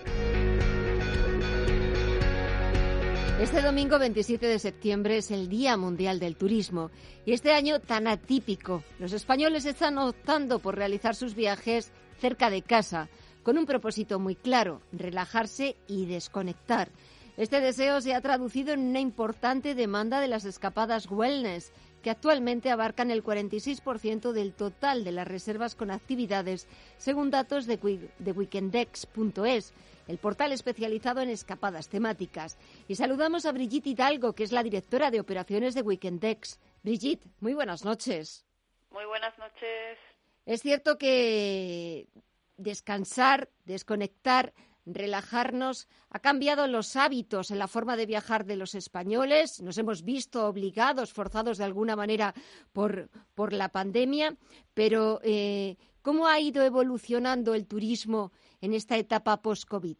[3.42, 6.92] Este domingo 27 de septiembre es el Día Mundial del Turismo
[7.26, 12.62] y este año tan atípico, los españoles están optando por realizar sus viajes cerca de
[12.62, 13.09] casa,
[13.42, 16.90] con un propósito muy claro, relajarse y desconectar.
[17.37, 22.70] Este deseo se ha traducido en una importante demanda de las escapadas wellness, que actualmente
[22.70, 26.66] abarcan el 46% del total de las reservas con actividades,
[26.98, 29.72] según datos de, de weekendex.es
[30.08, 32.58] el portal especializado en escapadas temáticas.
[32.88, 36.58] Y saludamos a Brigitte Hidalgo, que es la directora de operaciones de Weekendex.
[36.82, 38.44] Brigitte, muy buenas noches.
[38.90, 39.98] Muy buenas noches.
[40.44, 42.08] Es cierto que
[42.56, 44.52] descansar, desconectar,
[44.87, 49.61] relajarnos ha cambiado los hábitos en la forma de viajar de los españoles.
[49.61, 52.35] Nos hemos visto obligados, forzados de alguna manera
[52.73, 54.37] por, por la pandemia,
[54.75, 59.97] pero eh, ¿cómo ha ido evolucionando el turismo en esta etapa post-COVID?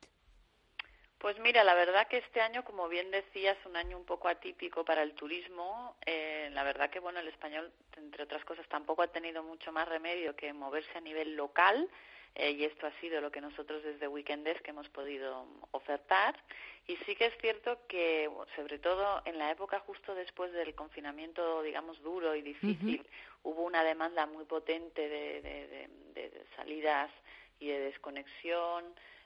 [1.23, 4.85] Pues mira, la verdad que este año, como bien decías, un año un poco atípico
[4.85, 5.97] para el turismo.
[6.05, 9.89] Eh, la verdad que, bueno, el español, entre otras cosas, tampoco ha tenido mucho más
[9.89, 11.89] remedio que moverse a nivel local.
[12.35, 16.35] Eh, y esto ha sido lo que nosotros desde Weekendes que hemos podido ofertar.
[16.87, 21.63] Y sí que es cierto que, sobre todo en la época justo después del confinamiento,
[21.63, 23.07] digamos, duro y difícil,
[23.43, 25.89] hubo una demanda muy potente de
[26.57, 27.11] salidas
[27.61, 28.85] y de desconexión,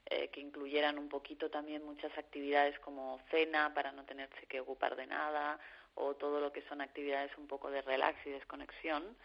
[0.08, 4.94] eh, que incluyeran un poquito también muchas actividades como cena para no tenerse que ocupar
[4.94, 5.58] de nada
[5.96, 9.16] o todo lo que son actividades un poco de relax y desconexión.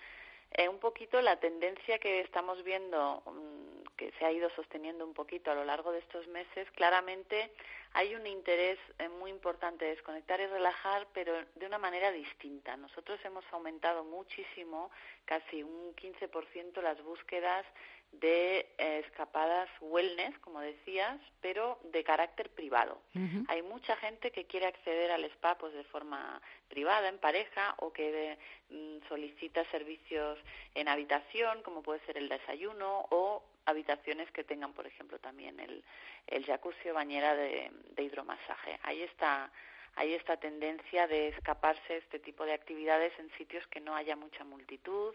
[0.53, 5.13] Eh, un poquito la tendencia que estamos viendo, mm, que se ha ido sosteniendo un
[5.13, 7.51] poquito a lo largo de estos meses, claramente
[7.93, 12.75] hay un interés eh, muy importante de desconectar y relajar, pero de una manera distinta.
[12.77, 14.91] Nosotros hemos aumentado muchísimo,
[15.25, 17.65] casi un 15% las búsquedas
[18.11, 23.01] de eh, escapadas wellness, como decías, pero de carácter privado.
[23.47, 27.91] Hay mucha gente que quiere acceder al spa pues de forma privada, en pareja, o
[27.93, 28.37] que
[28.69, 30.37] mm, solicita servicios
[30.75, 35.83] en habitación, como puede ser el desayuno, o habitaciones que tengan, por ejemplo, también el,
[36.27, 38.79] el jacuzzi o bañera de, de hidromasaje.
[38.83, 39.51] Ahí está
[39.95, 44.43] hay esta tendencia de escaparse este tipo de actividades en sitios que no haya mucha
[44.45, 45.13] multitud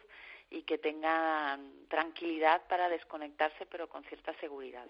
[0.50, 4.86] y que tengan tranquilidad para desconectarse, pero con cierta seguridad.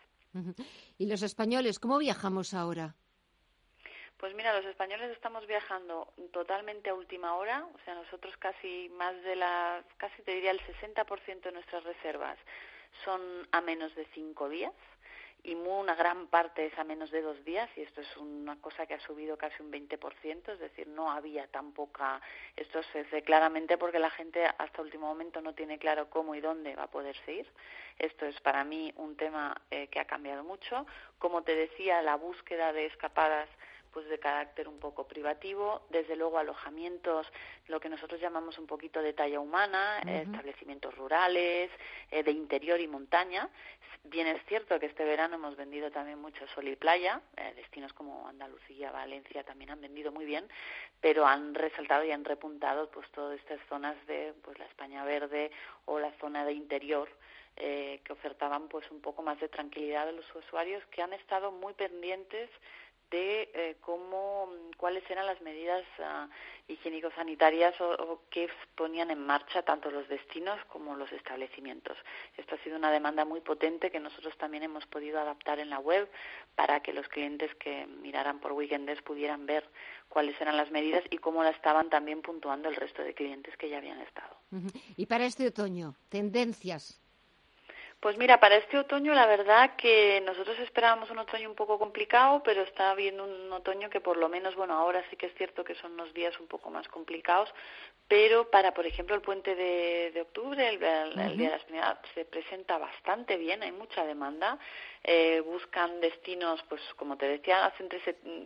[0.98, 2.94] ¿Y los españoles cómo viajamos ahora?
[4.18, 9.14] Pues mira, los españoles estamos viajando totalmente a última hora, o sea, nosotros casi más
[9.22, 12.38] de la, casi te diría el 60% de nuestras reservas
[13.04, 13.20] son
[13.52, 14.72] a menos de cinco días
[15.46, 18.84] y una gran parte es a menos de dos días y esto es una cosa
[18.84, 22.20] que ha subido casi un 20%, es decir, no había tan poca,
[22.56, 26.40] esto se hace claramente porque la gente hasta último momento no tiene claro cómo y
[26.40, 27.46] dónde va a poderse ir.
[27.96, 30.84] Esto es para mí un tema eh, que ha cambiado mucho.
[31.18, 33.48] Como te decía, la búsqueda de escapadas
[33.92, 37.26] pues de carácter un poco privativo, desde luego alojamientos,
[37.68, 41.70] lo que nosotros llamamos un poquito de talla humana, establecimientos rurales,
[42.10, 43.48] eh, de interior y montaña.
[44.04, 47.92] Bien es cierto que este verano hemos vendido también mucho sol y playa, eh, destinos
[47.92, 50.48] como Andalucía, Valencia también han vendido muy bien,
[51.00, 55.50] pero han resaltado y han repuntado pues todas estas zonas de pues la España verde
[55.86, 57.08] o la zona de interior
[57.56, 61.50] eh, que ofertaban pues un poco más de tranquilidad a los usuarios que han estado
[61.50, 62.50] muy pendientes
[63.10, 66.28] de eh, cómo, cuáles eran las medidas uh,
[66.68, 71.96] higiénico-sanitarias o, que ponían en marcha tanto los destinos como los establecimientos.
[72.36, 75.78] Esto ha sido una demanda muy potente que nosotros también hemos podido adaptar en la
[75.78, 76.10] web
[76.54, 79.68] para que los clientes que miraran por Weekenders pudieran ver
[80.08, 83.68] cuáles eran las medidas y cómo la estaban también puntuando el resto de clientes que
[83.68, 84.36] ya habían estado.
[84.96, 87.00] Y para este otoño, tendencias
[88.06, 92.40] pues mira, para este otoño la verdad que nosotros esperábamos un otoño un poco complicado,
[92.44, 95.64] pero está habiendo un otoño que por lo menos, bueno, ahora sí que es cierto
[95.64, 97.52] que son unos días un poco más complicados,
[98.06, 102.78] pero para, por ejemplo, el puente de, octubre, el, Día de la España, se presenta
[102.78, 104.56] bastante bien, hay mucha demanda.
[105.08, 108.00] Eh, buscan destinos, pues como te decía, entre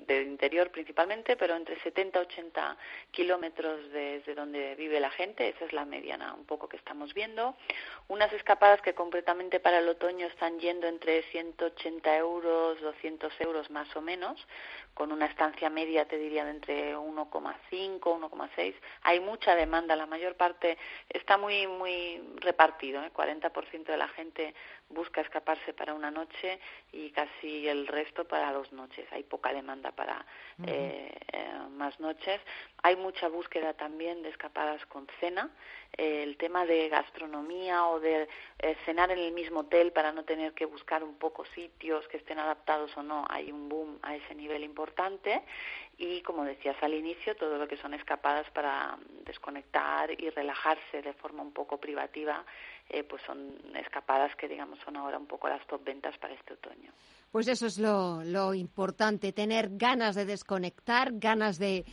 [0.07, 2.77] del interior principalmente, pero entre 70 y 80
[3.11, 7.57] kilómetros desde donde vive la gente, esa es la mediana un poco que estamos viendo.
[8.09, 13.97] Unas escapadas que completamente para el otoño están yendo entre 180 euros, 200 euros más
[13.97, 14.47] o menos,
[14.93, 18.75] con una estancia media, te diría, de entre 1,5, 1,6.
[19.05, 20.77] Hay mucha demanda, la mayor parte
[21.09, 23.11] está muy, muy repartido, ¿eh?
[23.15, 24.55] 40% de la gente
[24.91, 26.59] busca escaparse para una noche
[26.93, 29.07] y casi el resto para dos noches.
[29.13, 30.25] Hay poca demanda para
[30.67, 32.41] eh, eh, más noches.
[32.83, 35.51] Hay mucha búsqueda también de escapadas con cena.
[35.97, 38.29] Eh, el tema de gastronomía o de
[38.85, 42.39] cenar en el mismo hotel para no tener que buscar un poco sitios que estén
[42.39, 43.25] adaptados o no.
[43.29, 45.43] Hay un boom a ese nivel importante.
[45.99, 51.13] Y como decías al inicio, todo lo que son escapadas para desconectar y relajarse de
[51.13, 52.45] forma un poco privativa
[52.93, 56.55] eh, pues son escapadas que digamos son ahora un poco las top ventas para este
[56.55, 56.93] otoño.
[57.31, 61.85] Pues eso es lo, importante, tener ganas de desconectar, ganas de,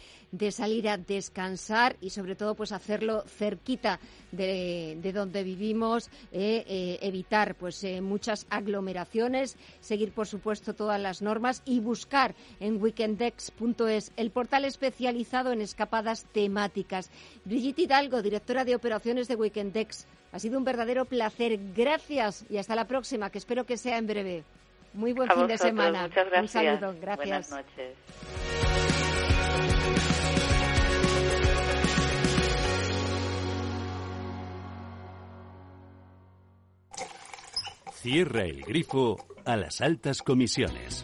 [0.50, 4.00] salir a descansar y sobre todo pues hacerlo cerquita
[4.32, 11.62] de, donde vivimos, eh, eh, evitar pues muchas aglomeraciones, seguir por supuesto todas las normas
[11.66, 17.12] y buscar en weekendex.es el portal especializado en escapadas temáticas.
[17.46, 21.60] Brigitte Hidalgo, directora de operaciones de Weekendex ha sido un verdadero placer.
[21.76, 24.44] Gracias y hasta la próxima, que espero que sea en breve.
[24.94, 26.04] Muy buen fin de semana.
[26.04, 26.56] Muchas gracias.
[26.56, 27.00] Un saludo.
[27.02, 27.50] Gracias.
[27.50, 27.98] Buenas noches.
[37.94, 41.04] Cierra el grifo a las altas comisiones.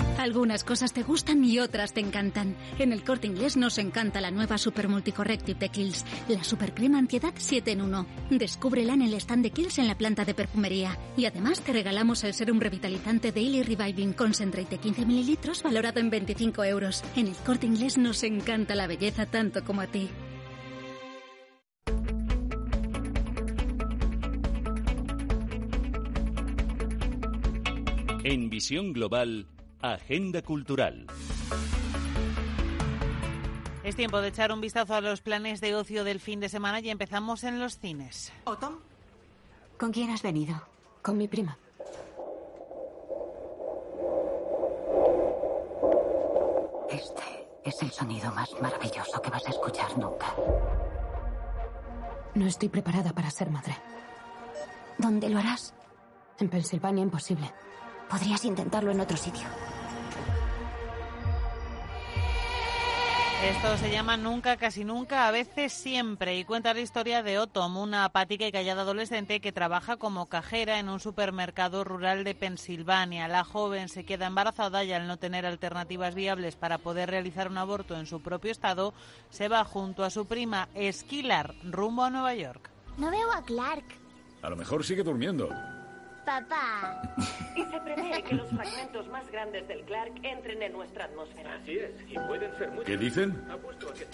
[0.21, 2.55] Algunas cosas te gustan y otras te encantan.
[2.77, 6.99] En el corte inglés nos encanta la nueva Super Multicorrective de Kills, la Super Crema
[6.99, 8.05] Antiedad 7 en 1.
[8.29, 10.95] Descúbrela en el stand de Kills en la planta de perfumería.
[11.17, 16.11] Y además te regalamos el serum revitalizante Daily Reviving Concentrate de 15 mililitros valorado en
[16.11, 17.03] 25 euros.
[17.15, 20.07] En el corte inglés nos encanta la belleza tanto como a ti.
[28.23, 29.47] En Visión Global,
[29.81, 31.07] Agenda Cultural.
[33.83, 36.79] Es tiempo de echar un vistazo a los planes de ocio del fin de semana
[36.81, 38.31] y empezamos en los cines.
[38.43, 38.75] ¿Otom?
[39.79, 40.61] ¿Con quién has venido?
[41.01, 41.57] Con mi prima.
[46.91, 50.35] Este es el sonido más maravilloso que vas a escuchar nunca.
[52.35, 53.75] No estoy preparada para ser madre.
[54.99, 55.73] ¿Dónde lo harás?
[56.39, 57.51] En Pensilvania, imposible.
[58.11, 59.47] Podrías intentarlo en otro sitio.
[63.43, 67.77] Esto se llama Nunca, casi nunca, a veces siempre, y cuenta la historia de Otom,
[67.77, 73.27] una apática y callada adolescente que trabaja como cajera en un supermercado rural de Pensilvania.
[73.27, 77.57] La joven se queda embarazada y al no tener alternativas viables para poder realizar un
[77.57, 78.93] aborto en su propio estado,
[79.31, 82.69] se va junto a su prima Esquilar rumbo a Nueva York.
[82.97, 83.85] No veo a Clark.
[84.43, 85.49] A lo mejor sigue durmiendo.
[86.25, 87.01] Papá.
[87.55, 91.55] Y se prevé que los fragmentos más grandes del Clark entren en nuestra atmósfera.
[91.55, 92.85] Así es, y pueden ser muy...
[92.85, 93.43] ¿Qué dicen?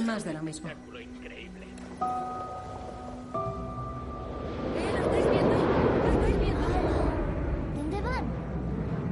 [0.05, 0.69] Más de lo mismo.
[0.99, 1.67] increíble.
[7.75, 8.25] ¿Dónde van?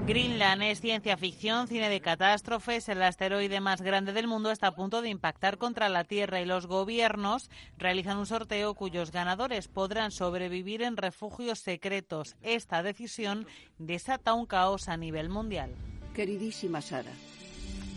[0.07, 2.87] Greenland es ciencia ficción, cine de catástrofes.
[2.89, 6.45] El asteroide más grande del mundo está a punto de impactar contra la Tierra y
[6.45, 7.49] los gobiernos
[7.79, 12.35] realizan un sorteo cuyos ganadores podrán sobrevivir en refugios secretos.
[12.43, 13.47] Esta decisión
[13.79, 15.73] desata un caos a nivel mundial.
[16.13, 17.11] Queridísima Sara,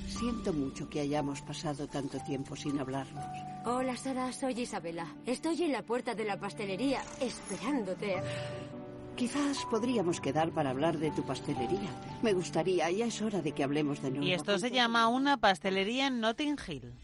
[0.07, 3.27] siento mucho que hayamos pasado tanto tiempo sin hablarnos.
[3.67, 5.15] Hola, Sara, soy Isabela.
[5.27, 8.17] Estoy en la puerta de la pastelería esperándote.
[9.19, 11.91] Quizás podríamos quedar para hablar de tu pastelería.
[12.23, 14.25] Me gustaría, ya es hora de que hablemos de nuevo.
[14.25, 16.95] Y esto se llama una pastelería en Notting Hill.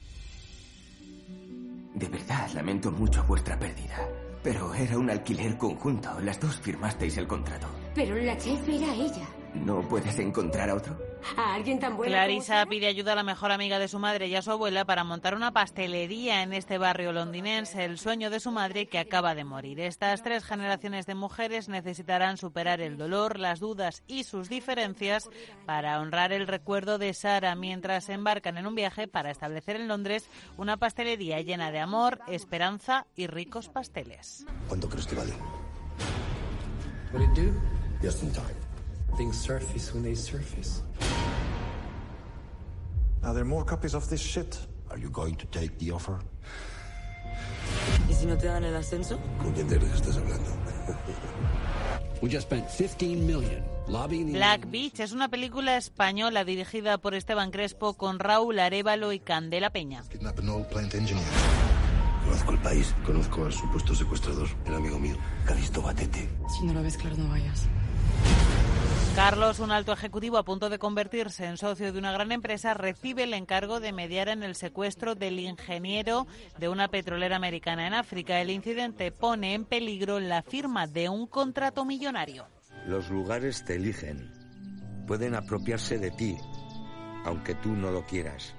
[1.92, 4.08] De verdad, lamento mucho vuestra pérdida.
[4.44, 6.20] Pero era un alquiler conjunto.
[6.20, 7.66] Las dos firmasteis el contrato.
[7.96, 9.26] Pero la chef era ella.
[9.54, 10.96] ¿No puedes encontrar a otro?
[11.36, 12.10] A alguien tan bueno.
[12.12, 15.04] Clarisa pide ayuda a la mejor amiga de su madre y a su abuela para
[15.04, 19.44] montar una pastelería en este barrio londinense, el sueño de su madre que acaba de
[19.44, 19.80] morir.
[19.80, 25.28] Estas tres generaciones de mujeres necesitarán superar el dolor, las dudas y sus diferencias
[25.66, 30.28] para honrar el recuerdo de Sara mientras embarcan en un viaje para establecer en Londres
[30.56, 34.46] una pastelería llena de amor, esperanza y ricos pasteles.
[34.68, 35.34] ¿Cuánto crees que vale?
[38.02, 38.63] Just in time.
[39.16, 40.82] Things surface when they surface.
[43.22, 44.58] Are there more copies of this shit?
[44.90, 46.18] Are you going to take the offer?
[48.08, 49.18] ¿Y si no te dan el ascenso?
[49.40, 50.50] ¿Con quién te estás hablando?
[52.22, 57.14] We just spent 15 million lobbying the Black Beach es una película española dirigida por
[57.14, 60.02] Esteban Crespo con Raúl Arevalo y Candela Peña.
[60.10, 61.24] Kidnap an old plant engineer.
[62.24, 66.28] Conozco el país, conozco al supuesto secuestrador, el amigo mío, Calisto Batete.
[66.48, 67.68] Si no lo ves claro, no vayas.
[69.14, 73.22] Carlos, un alto ejecutivo a punto de convertirse en socio de una gran empresa, recibe
[73.22, 76.26] el encargo de mediar en el secuestro del ingeniero
[76.58, 78.40] de una petrolera americana en África.
[78.40, 82.48] El incidente pone en peligro la firma de un contrato millonario.
[82.88, 84.32] Los lugares te eligen.
[85.06, 86.36] Pueden apropiarse de ti,
[87.24, 88.52] aunque tú no lo quieras.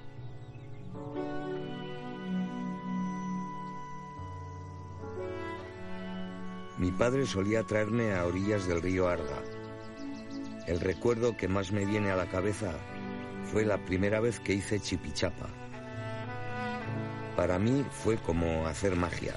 [6.78, 9.55] Mi padre solía traerme a orillas del río Arga.
[10.66, 12.72] El recuerdo que más me viene a la cabeza
[13.44, 15.46] fue la primera vez que hice chipichapa.
[17.36, 19.34] Para mí fue como hacer magia.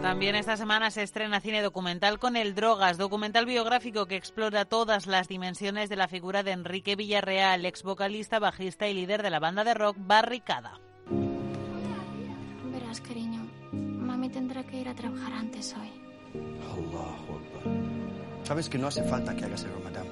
[0.00, 5.06] También esta semana se estrena cine documental con El Drogas, documental biográfico que explora todas
[5.06, 9.40] las dimensiones de la figura de Enrique Villarreal, ex vocalista, bajista y líder de la
[9.40, 10.78] banda de rock Barricada.
[12.72, 15.90] Verás, cariño, mami tendrá que ir a trabajar antes hoy.
[16.62, 18.25] Allahu Akbar.
[18.46, 20.06] Sabes que no hace falta que hagas el ramadán.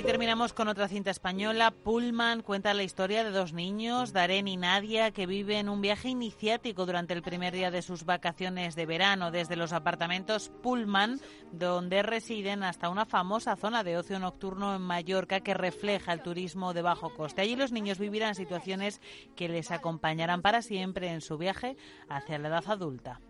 [0.00, 1.72] Y terminamos con otra cinta española.
[1.72, 6.86] Pullman cuenta la historia de dos niños, Darén y Nadia, que viven un viaje iniciático
[6.86, 11.20] durante el primer día de sus vacaciones de verano, desde los apartamentos Pullman,
[11.52, 16.72] donde residen, hasta una famosa zona de ocio nocturno en Mallorca que refleja el turismo
[16.72, 17.42] de bajo coste.
[17.42, 19.02] Allí los niños vivirán situaciones
[19.36, 21.76] que les acompañarán para siempre en su viaje
[22.08, 23.20] hacia la edad adulta.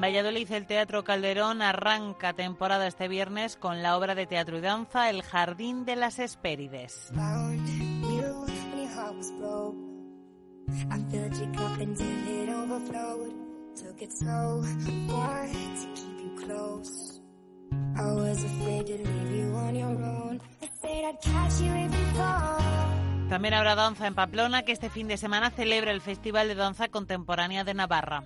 [0.00, 4.62] En Valladolid el Teatro Calderón arranca temporada este viernes con la obra de teatro y
[4.62, 7.12] danza El Jardín de las Hespérides.
[23.28, 26.88] También habrá danza en Pamplona, que este fin de semana celebra el Festival de Danza
[26.88, 28.24] Contemporánea de Navarra.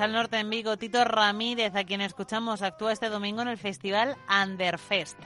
[0.00, 4.16] Al norte en Vigo, Tito Ramírez, a quien escuchamos, actúa este domingo en el festival
[4.42, 5.18] Underfest.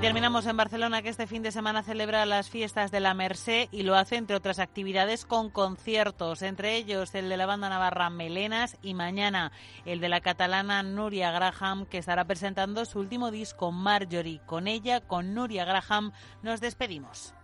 [0.00, 3.82] Terminamos en Barcelona, que este fin de semana celebra las fiestas de la Mercé y
[3.82, 8.78] lo hace, entre otras actividades, con conciertos, entre ellos el de la banda navarra Melenas
[8.80, 9.52] y mañana
[9.84, 14.40] el de la catalana Nuria Graham, que estará presentando su último disco, Marjorie.
[14.46, 17.34] Con ella, con Nuria Graham, nos despedimos.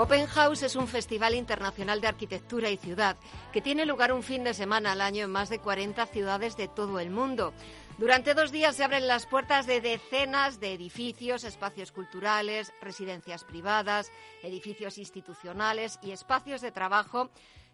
[0.00, 3.18] Open House es un festival internacional de arquitectura y ciudad
[3.52, 6.68] que tiene lugar un fin de semana al año en más de 40 ciudades de
[6.68, 7.52] todo el mundo.
[7.98, 14.10] Durante dos días se abren las puertas de decenas de edificios, espacios culturales, residencias privadas,
[14.42, 17.28] edificios institucionales y espacios de trabajo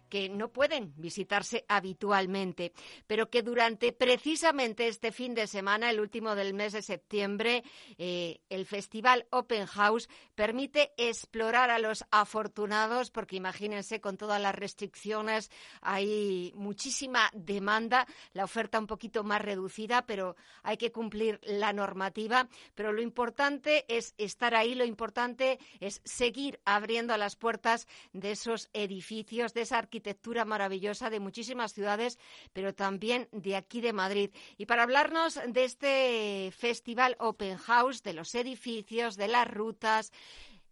[0.09, 2.73] que no pueden visitarse habitualmente,
[3.07, 7.63] pero que durante precisamente este fin de semana, el último del mes de septiembre,
[7.97, 14.55] eh, el Festival Open House permite explorar a los afortunados, porque imagínense, con todas las
[14.55, 15.51] restricciones
[15.81, 22.47] hay muchísima demanda, la oferta un poquito más reducida, pero hay que cumplir la normativa.
[22.75, 28.69] Pero lo importante es estar ahí, lo importante es seguir abriendo las puertas de esos
[28.73, 32.19] edificios, de esa arquitectura arquitectura maravillosa de muchísimas ciudades,
[32.53, 34.29] pero también de aquí de Madrid.
[34.55, 40.11] Y para hablarnos de este festival Open House, de los edificios, de las rutas,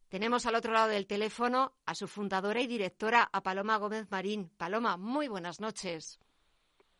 [0.07, 4.49] Tenemos al otro lado del teléfono a su fundadora y directora, a Paloma Gómez Marín.
[4.55, 6.19] Paloma, muy buenas noches.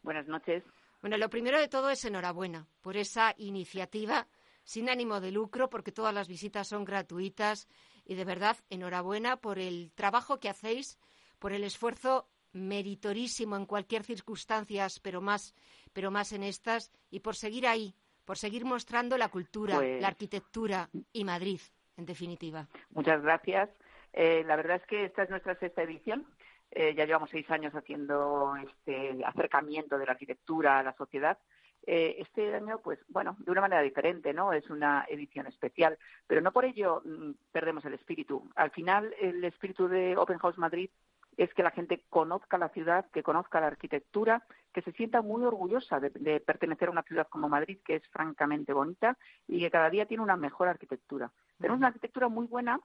[0.02, 0.64] Buenas noches.
[1.02, 4.28] Bueno, lo primero de todo es enhorabuena por esa iniciativa
[4.66, 7.68] sin ánimo de lucro, porque todas las visitas son gratuitas
[8.06, 10.98] y de verdad enhorabuena por el trabajo que hacéis,
[11.46, 15.54] por el esfuerzo meritorísimo en cualquier circunstancia, pero más,
[15.94, 17.94] pero más en estas, y por seguir ahí,
[18.26, 21.60] por seguir mostrando la cultura, Pues- la arquitectura y Madrid,
[21.98, 22.68] en definitiva.
[22.90, 23.70] Muchas gracias.
[24.12, 26.26] Eh, la verdad es que esta es nuestra sexta edición.
[26.72, 31.38] Eh, ya llevamos seis años haciendo este acercamiento de la arquitectura a la sociedad.
[31.86, 34.52] Eh, este año, pues bueno, de una manera diferente, ¿no?
[34.52, 38.50] Es una edición especial, pero no por ello mm, perdemos el espíritu.
[38.56, 40.90] Al final, el espíritu de Open House Madrid
[41.38, 45.44] es que la gente conozca la ciudad, que conozca la arquitectura, que se sienta muy
[45.44, 49.18] orgullosa de, de pertenecer a una ciudad como Madrid, que es francamente bonita
[49.48, 51.32] y que cada día tiene una mejor arquitectura.
[51.58, 52.80] Tenemos una arquitectura muy buena,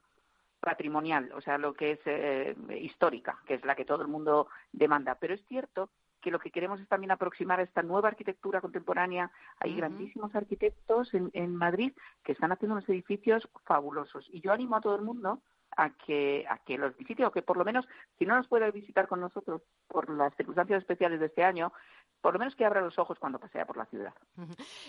[0.60, 4.48] patrimonial, o sea, lo que es eh, histórica, que es la que todo el mundo
[4.72, 5.16] demanda.
[5.16, 5.90] Pero es cierto
[6.20, 9.30] que lo que queremos es también aproximar a esta nueva arquitectura contemporánea.
[9.58, 11.92] Hay grandísimos arquitectos en, en Madrid
[12.22, 14.28] que están haciendo unos edificios fabulosos.
[14.30, 15.40] Y yo animo a todo el mundo
[15.76, 17.86] a que, a que los visite o que por lo menos,
[18.18, 21.72] si no nos puede visitar con nosotros por las circunstancias especiales de este año,
[22.20, 24.12] por lo menos que abra los ojos cuando pasea por la ciudad.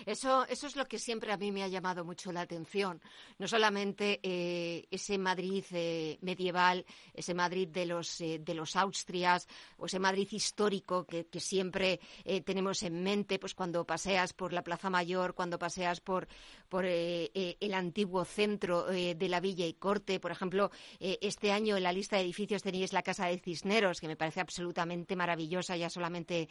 [0.06, 3.00] Eso, eso es lo que siempre a mí me ha llamado mucho la atención.
[3.38, 9.48] No solamente eh, ese Madrid eh, medieval, ese Madrid de los, eh, de los Austrias,
[9.78, 14.52] o ese Madrid histórico que, que siempre eh, tenemos en mente pues cuando paseas por
[14.52, 16.28] la Plaza Mayor, cuando paseas por,
[16.68, 20.20] por el antiguo centro de la Villa y Corte.
[20.20, 24.08] Por ejemplo, este año en la lista de edificios teníais la Casa de Cisneros, que
[24.08, 26.48] me parece absolutamente maravillosa, ya solamente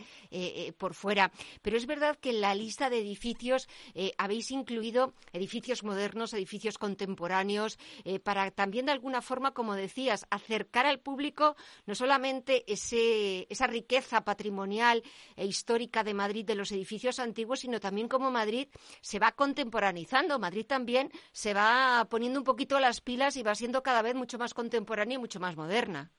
[0.74, 1.32] por fuera.
[1.62, 6.78] Pero es verdad que en la lista de edificios eh, habéis incluido edificios modernos, edificios
[6.78, 11.56] contemporáneos, eh, para también de alguna forma, como decías, acercar al público
[11.86, 15.04] no solamente ese, esa riqueza patrimonial
[15.36, 18.68] e histórica de Madrid de los edificios antiguos, sino también cómo Madrid
[19.02, 20.40] se va contemporanizando.
[20.40, 24.38] Madrid también se va poniendo un poquito las pilas y va siendo cada vez mucho
[24.38, 26.12] más contemporánea y mucho más moderna.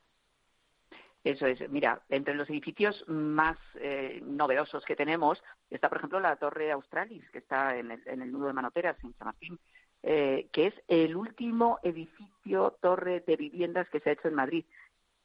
[1.24, 1.68] Eso es.
[1.70, 7.28] Mira, entre los edificios más eh, novedosos que tenemos está, por ejemplo, la Torre Australis,
[7.30, 9.58] que está en el, en el nudo de Manoteras, en Chamartín,
[10.02, 14.64] eh, que es el último edificio torre de viviendas que se ha hecho en Madrid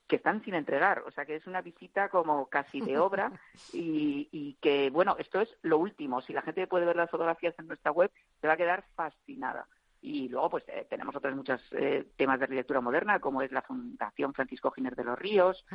[0.07, 3.31] que están sin entregar, o sea que es una visita como casi de obra
[3.73, 6.21] y, y que, bueno, esto es lo último.
[6.21, 9.67] Si la gente puede ver las fotografías en nuestra web, se va a quedar fascinada.
[10.09, 13.61] Y luego, pues eh, tenemos otros muchos eh, temas de arquitectura moderna, como es la
[13.61, 15.65] Fundación Francisco Giner de los Ríos.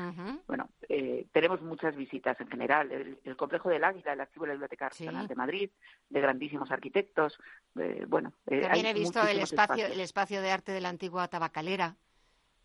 [0.47, 2.91] Bueno, eh, tenemos muchas visitas en general.
[2.91, 5.71] El, el Complejo del Águila, el Archivo de la Biblioteca Nacional de Madrid,
[6.09, 7.39] de grandísimos arquitectos.
[7.79, 9.91] Eh, bueno, eh, También he visto el espacio, espacios.
[9.91, 11.97] el espacio de arte de la antigua tabacalera,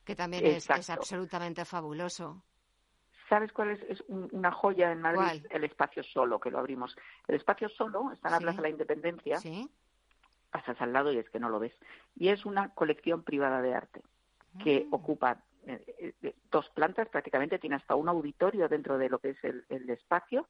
[0.05, 2.43] que también es, absolutamente fabuloso.
[3.27, 5.17] ¿Sabes cuál es, es un- una joya en Madrid?
[5.41, 5.47] ¿Cuál?
[5.49, 6.95] El espacio solo, que lo abrimos.
[7.27, 8.43] El espacio solo está en la Sí.
[8.45, 9.35] Plaza de la Independencia.
[9.37, 9.69] Sí.
[10.51, 11.73] Pasas al lado y es que no lo ves.
[12.15, 14.01] Y es una colección privada de arte
[14.63, 14.89] que Ah.
[14.91, 19.43] ocupa eh, eh, dos plantas prácticamente, tiene hasta un auditorio dentro de lo que es
[19.43, 20.47] el, el espacio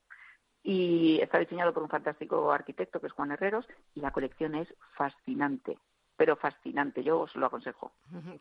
[0.63, 4.71] y está diseñado por un fantástico arquitecto que es Juan Herreros y la colección es
[4.95, 5.77] fascinante,
[6.15, 7.93] pero fascinante, yo os lo aconsejo.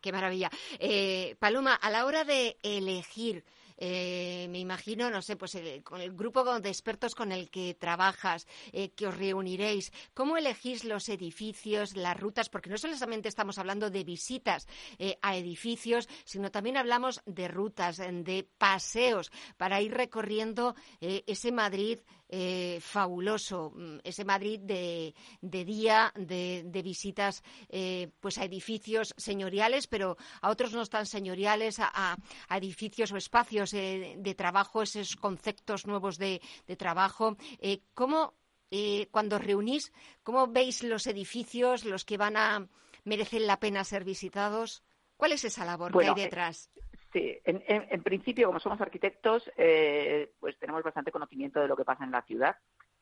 [0.03, 0.51] Qué maravilla.
[0.79, 3.45] Eh, Paloma, a la hora de elegir,
[3.79, 7.75] eh, me imagino, no sé, pues el- con el grupo de expertos con el que
[7.75, 12.49] trabajas, eh, que os reuniréis, ¿cómo elegís los edificios, las rutas?
[12.49, 14.67] Porque no solamente estamos hablando de visitas
[14.99, 21.25] eh, a edificios, sino también hablamos de rutas, eh, de paseos para ir recorriendo eh,
[21.27, 21.99] ese Madrid
[22.29, 30.17] eh, fabuloso, mm, ese Madrid de, día, de, visitas eh, pues a edificios señoriales, pero
[30.41, 32.17] a otros no tan señoriales, a
[32.51, 37.37] edificios o espacios eh, de trabajo, esos conceptos nuevos de, de trabajo.
[37.61, 38.35] Eh, ¿Cómo,
[38.71, 39.93] eh, cuando os reunís,
[40.23, 42.67] cómo veis los edificios, los que van a
[43.05, 44.83] merecen la pena ser visitados?
[45.17, 46.71] ¿Cuál es esa labor Bueno, que hay eh, detrás?
[47.13, 49.51] Sí, en, en- en principio, como somos arquitectos,
[50.39, 52.57] pues tenemos bastante conocimiento de lo que pasa en la ciudad.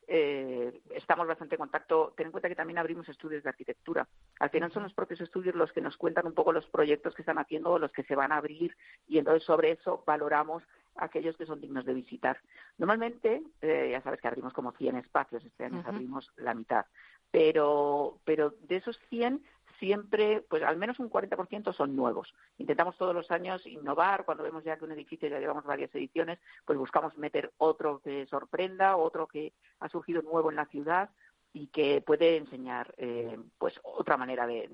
[0.07, 2.13] Eh, estamos bastante en contacto.
[2.15, 4.07] Ten en cuenta que también abrimos estudios de arquitectura.
[4.39, 7.21] Al final son los propios estudios los que nos cuentan un poco los proyectos que
[7.21, 8.75] están haciendo o los que se van a abrir
[9.07, 10.63] y entonces sobre eso valoramos
[10.95, 12.39] aquellos que son dignos de visitar.
[12.77, 16.85] Normalmente, eh, ya sabes que abrimos como 100 espacios, este año abrimos la mitad,
[17.31, 19.43] pero, pero de esos 100
[19.79, 22.33] siempre, pues al menos un 40% son nuevos.
[22.57, 26.39] Intentamos todos los años innovar, cuando vemos ya que un edificio ya llevamos varias ediciones,
[26.65, 31.09] pues buscamos meter otro que sorprenda, otro que ha surgido nuevo en la ciudad.
[31.57, 34.67] y que puede enseñar eh, pues otra manera de,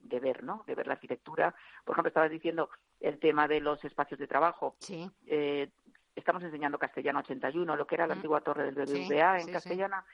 [0.00, 1.52] de, ver no de ver la arquitectura
[1.84, 5.10] por ejemplo estabas diciendo el tema de los espacios de trabajo sí.
[5.26, 5.68] Eh,
[6.14, 10.04] estamos enseñando castellano 81 lo que era la antigua torre del BBVA en castellana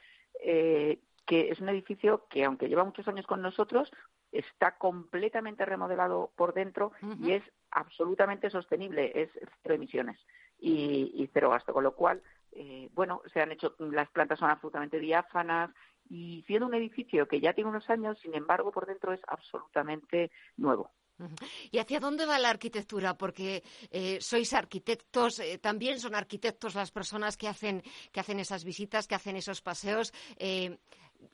[0.43, 3.91] eh, que es un edificio que aunque lleva muchos años con nosotros
[4.35, 9.31] está completamente remodelado por dentro y es absolutamente sostenible es
[9.63, 10.19] cero emisiones
[10.59, 12.23] y, y cero gasto con lo cual
[12.55, 15.71] eh, bueno, se han hecho, las plantas son absolutamente diáfanas
[16.09, 20.31] y siendo un edificio que ya tiene unos años, sin embargo, por dentro es absolutamente
[20.57, 20.93] nuevo.
[21.71, 23.17] ¿Y hacia dónde va la arquitectura?
[23.17, 28.65] Porque eh, sois arquitectos, eh, también son arquitectos las personas que hacen, que hacen esas
[28.65, 30.13] visitas, que hacen esos paseos.
[30.37, 30.77] Eh,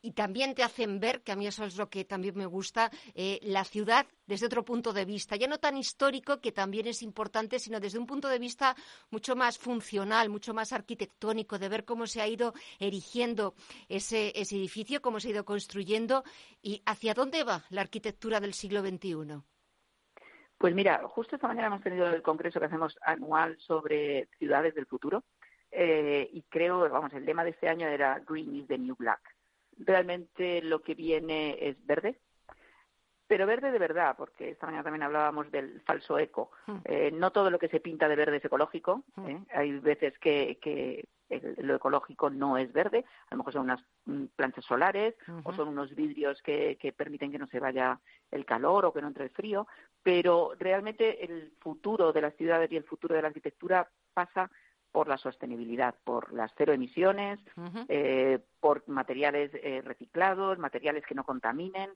[0.03, 2.91] y también te hacen ver, que a mí eso es lo que también me gusta,
[3.14, 7.03] eh, la ciudad desde otro punto de vista, ya no tan histórico, que también es
[7.03, 8.74] importante, sino desde un punto de vista
[9.11, 13.55] mucho más funcional, mucho más arquitectónico, de ver cómo se ha ido erigiendo
[13.89, 16.24] ese, ese edificio, cómo se ha ido construyendo
[16.62, 19.43] y hacia dónde va la arquitectura del siglo XXI.
[20.59, 24.85] Pues mira, justo esta mañana hemos tenido el congreso que hacemos anual sobre ciudades del
[24.87, 25.24] futuro
[25.70, 29.20] eh, y creo, vamos, el lema de este año era Green is the New Black
[29.81, 32.18] realmente lo que viene es verde,
[33.31, 36.51] pero verde de verdad, porque esta mañana también hablábamos del falso eco.
[36.66, 36.78] Hmm.
[36.85, 39.05] Eh, no todo lo que se pinta de verde es ecológico.
[39.14, 39.28] Hmm.
[39.28, 39.45] ¿eh?
[39.55, 41.07] Hay veces que, que
[41.59, 43.05] lo ecológico no es verde.
[43.28, 45.14] A lo mejor son unas mm, planchas solares
[45.45, 48.01] o son unos vidrios que, que permiten que no se vaya
[48.33, 49.68] el calor o que no entre el frío.
[50.03, 54.51] Pero realmente el futuro de las ciudades y el futuro de la arquitectura pasa
[54.93, 57.38] por la sostenibilidad, por las cero emisiones,
[57.88, 61.91] eh, por materiales eh, reciclados, materiales que no contaminen.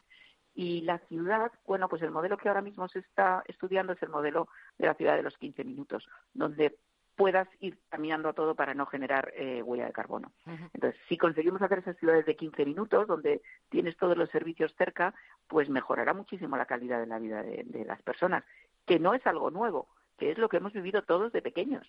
[0.54, 4.08] Y la ciudad, bueno, pues el modelo que ahora mismo se está estudiando es el
[4.08, 6.76] modelo de la ciudad de los 15 minutos, donde
[7.16, 10.32] puedas ir caminando a todo para no generar eh, huella de carbono.
[10.72, 15.14] Entonces, si conseguimos hacer esas ciudades de 15 minutos, donde tienes todos los servicios cerca,
[15.48, 18.44] pues mejorará muchísimo la calidad de la vida de las personas,
[18.84, 19.88] que no es algo nuevo
[20.18, 21.86] que es lo que hemos vivido todos de pequeños,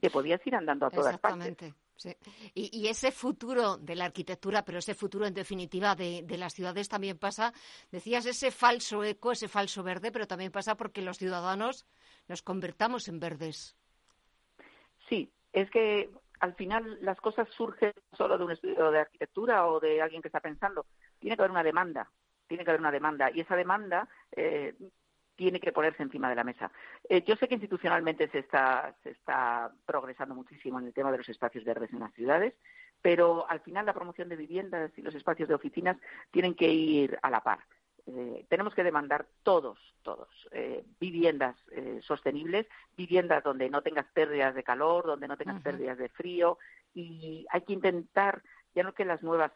[0.00, 2.16] que podías ir andando a todas Exactamente, Sí.
[2.54, 7.18] Y, ese futuro de la arquitectura, pero ese futuro en definitiva de, las ciudades también
[7.18, 7.52] pasa,
[7.90, 11.86] decías, ese falso eco, ese falso verde, pero también pasa porque los ciudadanos
[12.28, 13.76] nos convertamos en verdes.
[15.08, 16.08] Sí, es que
[16.38, 20.28] al final las cosas surgen solo de un estudio de arquitectura o de alguien que
[20.28, 20.86] está pensando.
[21.18, 22.08] Tiene que haber una demanda,
[22.46, 24.76] tiene que haber una demanda y esa demanda eh,
[25.38, 26.70] tiene que ponerse encima de la mesa.
[27.08, 31.18] Eh, yo sé que institucionalmente se está, se está progresando muchísimo en el tema de
[31.18, 32.54] los espacios verdes en las ciudades,
[33.00, 35.96] pero al final la promoción de viviendas y los espacios de oficinas
[36.32, 37.60] tienen que ir a la par.
[38.06, 41.56] Eh, tenemos que demandar todos, todos, eh, viviendas
[42.00, 42.66] sostenibles,
[42.96, 46.58] viviendas donde no tengas pérdidas de calor, donde no tengas pérdidas de frío
[46.94, 48.42] y hay que intentar,
[48.74, 49.52] ya no que las nuevas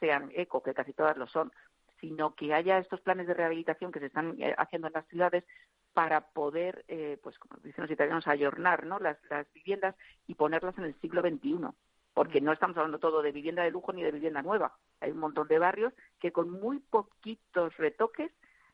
[0.00, 1.52] sean eco, que casi todas lo son,
[2.00, 5.44] sino que haya estos planes de rehabilitación que se están eh, haciendo en las ciudades
[5.92, 8.98] para poder, eh, pues como dicen los italianos, ayornar ¿no?
[8.98, 9.94] las, las viviendas
[10.26, 11.68] y ponerlas en el siglo XXI
[12.16, 14.78] porque no estamos hablando todo de vivienda de lujo ni de vivienda nueva.
[15.00, 18.32] Hay un montón de barrios que con muy poquitos retoques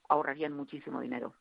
[0.09, 1.35] ahorrarían muchísimo dinero.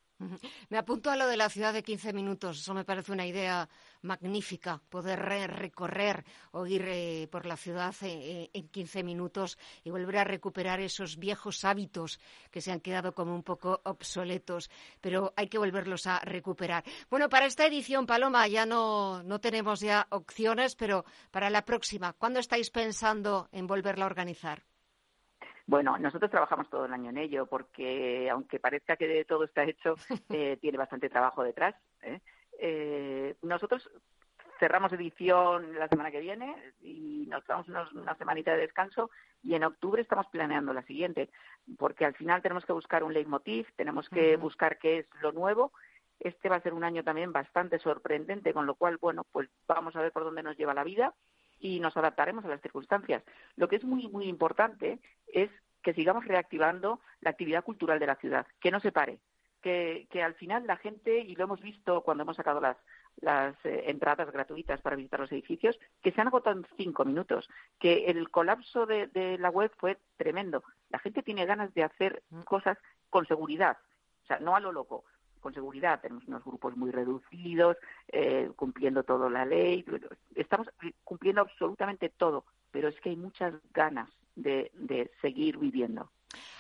[0.70, 2.60] Me apunto a lo de la ciudad de 15 minutos.
[2.60, 3.70] Eso me parece una idea
[4.02, 10.18] magnífica, poder recorrer o ir eh, por la ciudad eh, en 15 minutos y volver
[10.18, 12.20] a recuperar esos viejos hábitos
[12.52, 16.84] que se han quedado como un poco obsoletos, pero hay que volverlos a recuperar.
[17.10, 22.14] Bueno, para esta edición, Paloma, ya no, no tenemos ya opciones, pero para la próxima,
[22.14, 24.64] ¿cuándo estáis pensando en volverla a organizar?
[25.68, 29.96] Bueno, nosotros trabajamos todo el año en ello porque, aunque parezca que todo está hecho,
[30.30, 31.76] eh, tiene bastante trabajo detrás.
[32.02, 32.20] ¿eh?
[32.64, 33.90] Eh, nosotros
[34.60, 39.10] cerramos edición la semana que viene y nos damos una semanita de descanso
[39.42, 41.32] y en octubre estamos planeando la siguiente,
[41.80, 45.72] porque al final tenemos que buscar un leitmotiv, tenemos que buscar qué es lo nuevo.
[46.20, 49.96] Este va a ser un año también bastante sorprendente, con lo cual, bueno, pues vamos
[49.96, 51.16] a ver por dónde nos lleva la vida
[51.60, 53.24] y nos adaptaremos a las circunstancias.
[53.56, 55.00] Lo que es muy, muy importante
[55.34, 55.50] es
[55.82, 59.18] que sigamos reactivando la actividad cultural de la ciudad, que no se pare,
[59.62, 62.78] que, que al final la gente, y lo hemos visto cuando hemos sacado las,
[63.20, 67.50] las eh, entradas gratuitas para visitar los edificios, que se han agotado en cinco minutos,
[67.80, 70.64] que el colapso de, de, la web fue tremendo.
[70.90, 72.42] La gente tiene ganas de hacer mm.
[72.42, 72.78] cosas
[73.10, 73.78] con seguridad,
[74.24, 75.04] o sea, no a lo loco,
[75.42, 76.00] con seguridad.
[76.00, 79.84] Tenemos unos grupos muy reducidos, eh, cumpliendo toda la ley.
[80.36, 80.70] Estamos
[81.04, 86.10] cumpliendo absolutamente todo, pero es que hay muchas ganas de, de seguir viviendo.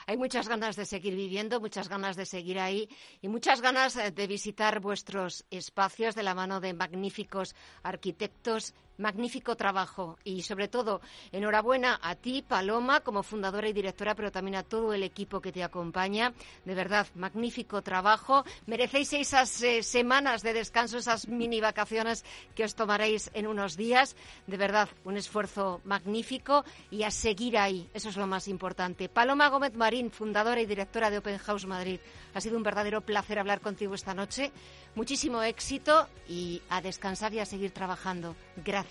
[0.07, 2.89] Hay muchas ganas de seguir viviendo, muchas ganas de seguir ahí
[3.21, 9.55] y muchas ganas eh, de visitar vuestros espacios de la mano de magníficos arquitectos magnífico
[9.55, 14.63] trabajo y sobre todo enhorabuena a ti, Paloma, como fundadora y directora, pero también a
[14.63, 16.33] todo el equipo que te acompaña.
[16.63, 18.45] De verdad, magnífico trabajo.
[18.67, 22.23] Merecéis esas eh, semanas de descanso, esas mini vacaciones
[22.55, 24.15] que os tomaréis en unos días.
[24.47, 27.89] De verdad, un esfuerzo magnífico y a seguir ahí.
[27.93, 29.09] Eso es lo más importante.
[29.09, 31.99] Paloma Gómez Marín, fundadora y directora de Open House Madrid.
[32.33, 34.51] Ha sido un verdadero placer hablar contigo esta noche.
[34.93, 38.35] Muchísimo éxito y a descansar y a seguir trabajando.
[38.57, 38.90] Gracias.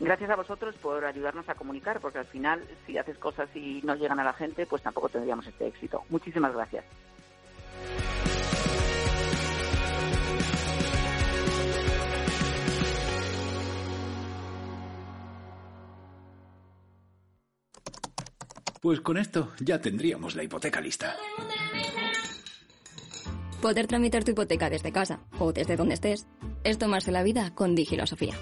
[0.00, 3.96] Gracias a vosotros por ayudarnos a comunicar, porque al final, si haces cosas y no
[3.96, 6.04] llegan a la gente, pues tampoco tendríamos este éxito.
[6.08, 6.84] Muchísimas gracias.
[18.80, 21.16] Pues con esto ya tendríamos la hipoteca lista.
[23.60, 26.28] Poder tramitar tu hipoteca desde casa o desde donde estés
[26.62, 28.34] es tomarse la vida con Digilosofía.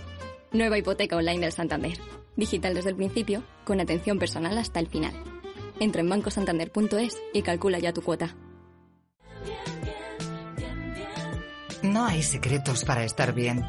[0.52, 1.98] Nueva hipoteca online del Santander.
[2.36, 5.12] Digital desde el principio, con atención personal hasta el final.
[5.80, 8.36] Entra en bancosantander.es y calcula ya tu cuota.
[11.82, 13.62] No hay secretos para estar bien.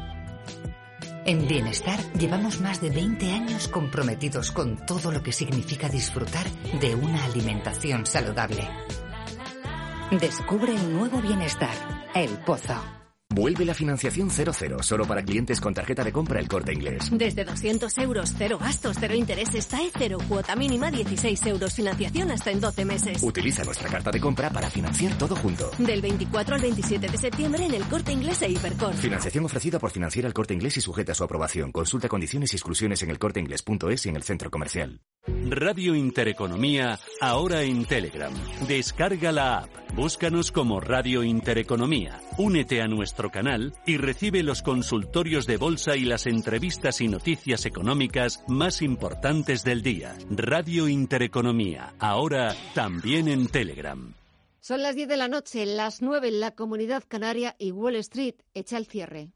[1.26, 6.48] En Bienestar llevamos más de 20 años comprometidos con todo lo que significa disfrutar
[6.80, 8.66] de una alimentación saludable.
[10.10, 11.74] Descubre el nuevo bienestar,
[12.14, 12.82] el pozo.
[13.30, 17.10] Vuelve la financiación 00, solo para clientes con tarjeta de compra el corte inglés.
[17.12, 22.50] Desde 200 euros, cero gastos, cero intereses, TAE cero, cuota mínima 16 euros, financiación hasta
[22.50, 23.22] en 12 meses.
[23.22, 25.70] Utiliza nuestra carta de compra para financiar todo junto.
[25.78, 28.94] Del 24 al 27 de septiembre en el corte inglés e Hipercor.
[28.94, 31.70] Financiación ofrecida por financiar el corte inglés y sujeta a su aprobación.
[31.70, 35.02] Consulta condiciones y exclusiones en el elcorteinglés.es y en el centro comercial.
[35.50, 38.32] Radio Intereconomía, ahora en Telegram.
[38.66, 39.70] Descarga la app.
[39.94, 42.20] Búscanos como Radio Intereconomía.
[42.38, 47.66] Únete a nuestro canal y recibe los consultorios de bolsa y las entrevistas y noticias
[47.66, 50.16] económicas más importantes del día.
[50.30, 54.14] Radio Intereconomía, ahora también en Telegram.
[54.60, 58.36] Son las 10 de la noche, las 9 en la Comunidad Canaria y Wall Street
[58.54, 59.32] echa el cierre.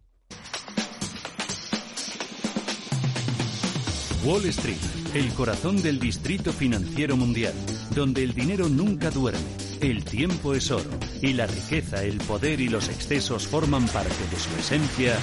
[4.24, 4.76] Wall Street,
[5.14, 7.54] el corazón del distrito financiero mundial,
[7.96, 9.40] donde el dinero nunca duerme,
[9.82, 14.36] el tiempo es oro y la riqueza, el poder y los excesos forman parte de
[14.36, 15.18] su esencia,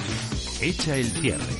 [0.60, 1.56] echa el cierre.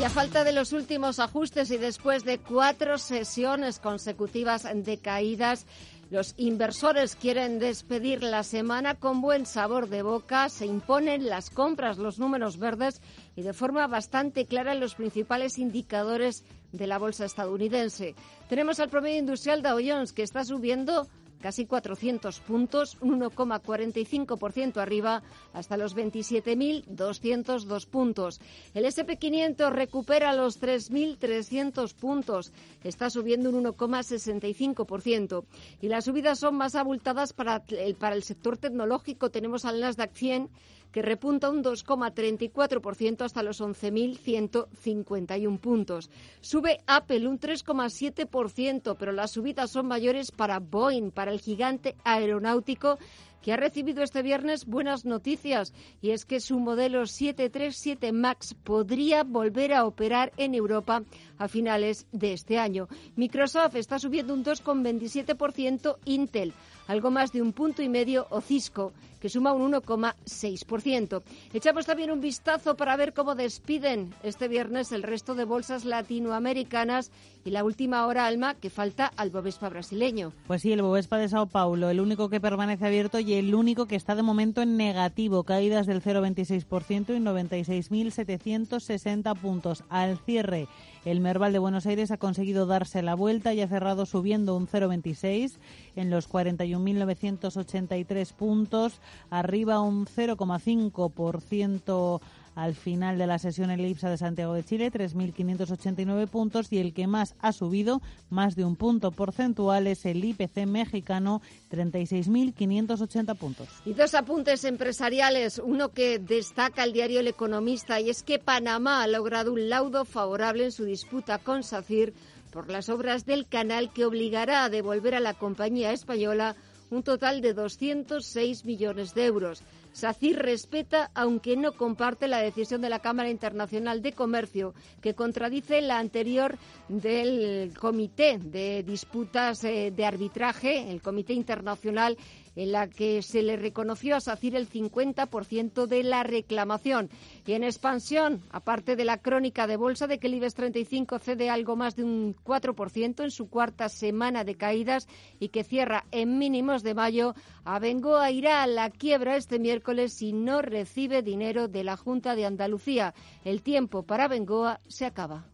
[0.00, 5.66] Y a falta de los últimos ajustes y después de cuatro sesiones consecutivas de caídas,
[6.10, 11.98] los inversores quieren despedir la semana con buen sabor de boca, se imponen las compras,
[11.98, 13.02] los números verdes
[13.36, 16.44] y de forma bastante clara los principales indicadores
[16.74, 18.14] de la bolsa estadounidense.
[18.48, 21.08] Tenemos al promedio industrial Dow Jones que está subiendo
[21.44, 25.22] casi 400 puntos, un 1,45% arriba
[25.52, 28.40] hasta los 27.202 puntos.
[28.72, 32.50] El SP500 recupera los 3.300 puntos,
[32.82, 35.44] está subiendo un 1,65%.
[35.82, 39.28] Y las subidas son más abultadas para el, para el sector tecnológico.
[39.30, 40.48] Tenemos al Nasdaq 100
[40.94, 46.08] que repunta un 2,34% hasta los 11.151 puntos.
[46.40, 53.00] Sube Apple un 3,7%, pero las subidas son mayores para Boeing, para el gigante aeronáutico
[53.42, 59.24] que ha recibido este viernes buenas noticias y es que su modelo 737 MAX podría
[59.24, 61.02] volver a operar en Europa
[61.38, 62.86] a finales de este año.
[63.16, 66.54] Microsoft está subiendo un 2,27%, Intel
[66.86, 68.92] algo más de un punto y medio o Cisco,
[69.24, 71.22] que suma un 1,6%.
[71.54, 77.10] Echamos también un vistazo para ver cómo despiden este viernes el resto de bolsas latinoamericanas
[77.42, 80.34] y la última hora, Alma, que falta al Bovespa brasileño.
[80.46, 83.86] Pues sí, el Bovespa de Sao Paulo, el único que permanece abierto y el único
[83.86, 89.84] que está de momento en negativo, caídas del 0,26% y 96.760 puntos.
[89.88, 90.68] Al cierre,
[91.04, 94.66] el Merval de Buenos Aires ha conseguido darse la vuelta y ha cerrado subiendo un
[94.66, 95.58] 0,26
[95.96, 102.20] en los 41.983 puntos, arriba un 0,5%
[102.54, 106.94] al final de la sesión en IPSA de Santiago de Chile, 3.589 puntos y el
[106.94, 108.00] que más ha subido,
[108.30, 113.68] más de un punto porcentual, es el IPC mexicano, 36.580 puntos.
[113.84, 119.02] Y dos apuntes empresariales, uno que destaca el diario El Economista y es que Panamá
[119.02, 122.14] ha logrado un laudo favorable en su disputa con SACIR
[122.52, 126.54] por las obras del canal que obligará a devolver a la compañía española
[126.90, 129.62] un total de 206 millones de euros.
[129.94, 135.80] SACIR respeta, aunque no comparte la decisión de la Cámara Internacional de Comercio, que contradice
[135.80, 142.18] la anterior del Comité de Disputas eh, de Arbitraje, el Comité Internacional
[142.56, 147.10] en la que se le reconoció a SACIR el 50% de la reclamación.
[147.46, 151.50] Y en expansión, aparte de la crónica de bolsa de que el IBEX 35 cede
[151.50, 155.08] algo más de un 4% en su cuarta semana de caídas
[155.40, 157.34] y que cierra en mínimos de mayo,
[157.64, 162.46] Abengoa irá a la quiebra este miércoles si no recibe dinero de la Junta de
[162.46, 163.14] Andalucía.
[163.44, 165.46] El tiempo para Abengoa se acaba.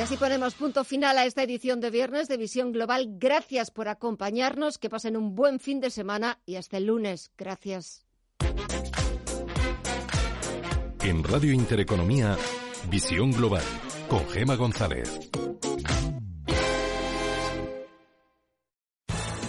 [0.00, 3.16] Y así ponemos punto final a esta edición de viernes de Visión Global.
[3.18, 7.32] Gracias por acompañarnos, que pasen un buen fin de semana y hasta el lunes.
[7.36, 8.06] Gracias.
[11.02, 12.38] En Radio Intereconomía,
[12.88, 13.64] Visión Global,
[14.08, 15.30] con Gema González.